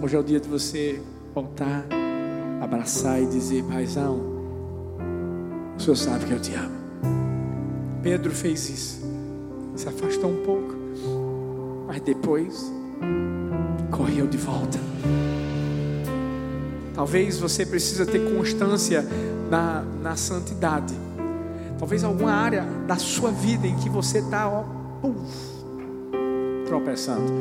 Hoje 0.02 0.16
é 0.16 0.20
o 0.20 0.24
dia 0.24 0.40
de 0.40 0.50
você 0.50 1.00
voltar, 1.34 1.86
abraçar 2.62 3.22
e 3.22 3.28
dizer: 3.28 3.64
Paizão, 3.66 4.20
o 5.78 5.80
Senhor 5.80 5.96
sabe 5.96 6.26
que 6.26 6.34
eu 6.34 6.42
te 6.42 6.54
amo. 6.56 6.84
Pedro 8.02 8.32
fez 8.32 8.70
isso, 8.70 9.02
se 9.76 9.88
afastou 9.88 10.30
um 10.30 10.44
pouco, 10.44 10.76
mas 11.88 12.02
depois 12.02 12.72
correu 13.92 14.28
de 14.28 14.38
volta. 14.38 14.80
Talvez 16.94 17.40
você 17.40 17.66
precisa 17.66 18.06
ter 18.06 18.20
constância 18.36 19.06
na, 19.50 19.84
na 20.02 20.16
santidade. 20.16 20.94
Talvez 21.80 22.04
alguma 22.04 22.32
área 22.32 22.66
da 22.88 22.96
sua 22.96 23.32
vida 23.32 23.68
em 23.68 23.76
que 23.78 23.90
você 23.90 24.20
está, 24.20 24.48
ó, 24.48 24.64
tropeçando. 26.66 27.32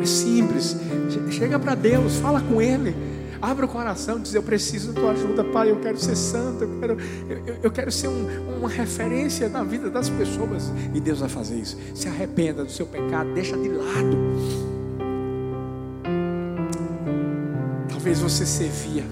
É 0.00 0.06
simples. 0.06 0.76
Chega 1.30 1.58
para 1.58 1.74
Deus, 1.74 2.16
fala 2.16 2.40
com 2.40 2.60
Ele. 2.60 2.94
Abra 3.40 3.66
o 3.66 3.68
coração, 3.68 4.20
diz: 4.20 4.34
Eu 4.34 4.42
preciso 4.42 4.92
da 4.92 5.00
tua 5.00 5.10
ajuda, 5.12 5.42
Pai. 5.44 5.70
Eu 5.70 5.80
quero 5.80 5.98
ser 5.98 6.14
santo, 6.14 6.62
eu 6.62 6.78
quero, 6.78 6.96
eu, 7.28 7.56
eu 7.64 7.70
quero 7.70 7.90
ser 7.90 8.08
um, 8.08 8.58
uma 8.58 8.68
referência 8.68 9.48
na 9.48 9.64
vida 9.64 9.90
das 9.90 10.08
pessoas. 10.08 10.72
E 10.94 11.00
Deus 11.00 11.20
vai 11.20 11.28
fazer 11.28 11.56
isso. 11.56 11.76
Se 11.94 12.06
arrependa 12.06 12.64
do 12.64 12.70
seu 12.70 12.86
pecado, 12.86 13.32
deixa 13.34 13.56
de 13.56 13.68
lado. 13.68 14.16
Talvez 18.02 18.18
você 18.18 18.44
servia, 18.44 19.04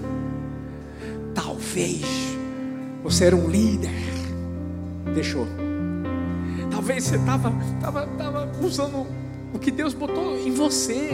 talvez 1.33 2.01
você 3.01 3.23
era 3.23 3.37
um 3.37 3.49
líder, 3.49 3.89
deixou. 5.13 5.47
Talvez 6.69 7.05
você 7.05 7.15
estava 7.15 7.53
tava, 7.79 8.05
tava 8.17 8.51
usando 8.61 9.07
o 9.53 9.59
que 9.59 9.71
Deus 9.71 9.93
botou 9.93 10.37
em 10.37 10.51
você, 10.51 11.09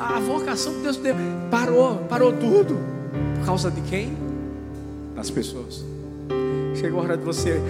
a, 0.00 0.16
a 0.16 0.18
vocação 0.18 0.72
que 0.76 0.80
Deus 0.80 0.96
deu, 0.96 1.14
parou, 1.50 1.96
parou 2.08 2.32
tudo. 2.32 2.78
Por 3.38 3.44
causa 3.44 3.70
de 3.70 3.82
quem? 3.82 4.16
Das 5.14 5.30
pessoas. 5.30 5.84
Chegou 6.74 7.00
a 7.00 7.02
hora 7.02 7.16
de 7.18 7.22
você 7.22 7.60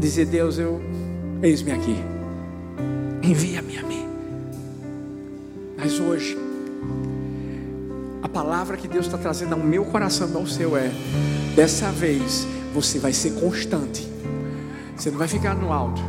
dizer: 0.00 0.26
Deus, 0.26 0.58
eu 0.58 0.82
eis-me 1.40 1.70
aqui, 1.70 1.96
envia-me 3.22 3.78
a 3.78 3.82
mim. 3.84 4.08
Mas 5.76 6.00
hoje, 6.00 6.47
palavra 8.38 8.76
que 8.76 8.86
Deus 8.86 9.06
está 9.06 9.18
trazendo 9.18 9.54
ao 9.54 9.58
meu 9.58 9.84
coração, 9.84 10.30
ao 10.36 10.46
seu, 10.46 10.76
é: 10.76 10.92
dessa 11.56 11.90
vez 11.90 12.46
você 12.72 13.00
vai 13.00 13.12
ser 13.12 13.32
constante. 13.32 14.08
Você 14.96 15.10
não 15.10 15.18
vai 15.18 15.26
ficar 15.26 15.56
no 15.56 15.72
alto, 15.72 16.00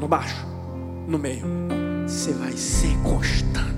no 0.00 0.08
baixo, 0.08 0.46
no 1.06 1.18
meio. 1.18 1.44
Você 2.06 2.32
vai 2.32 2.52
ser 2.52 2.96
constante. 3.02 3.77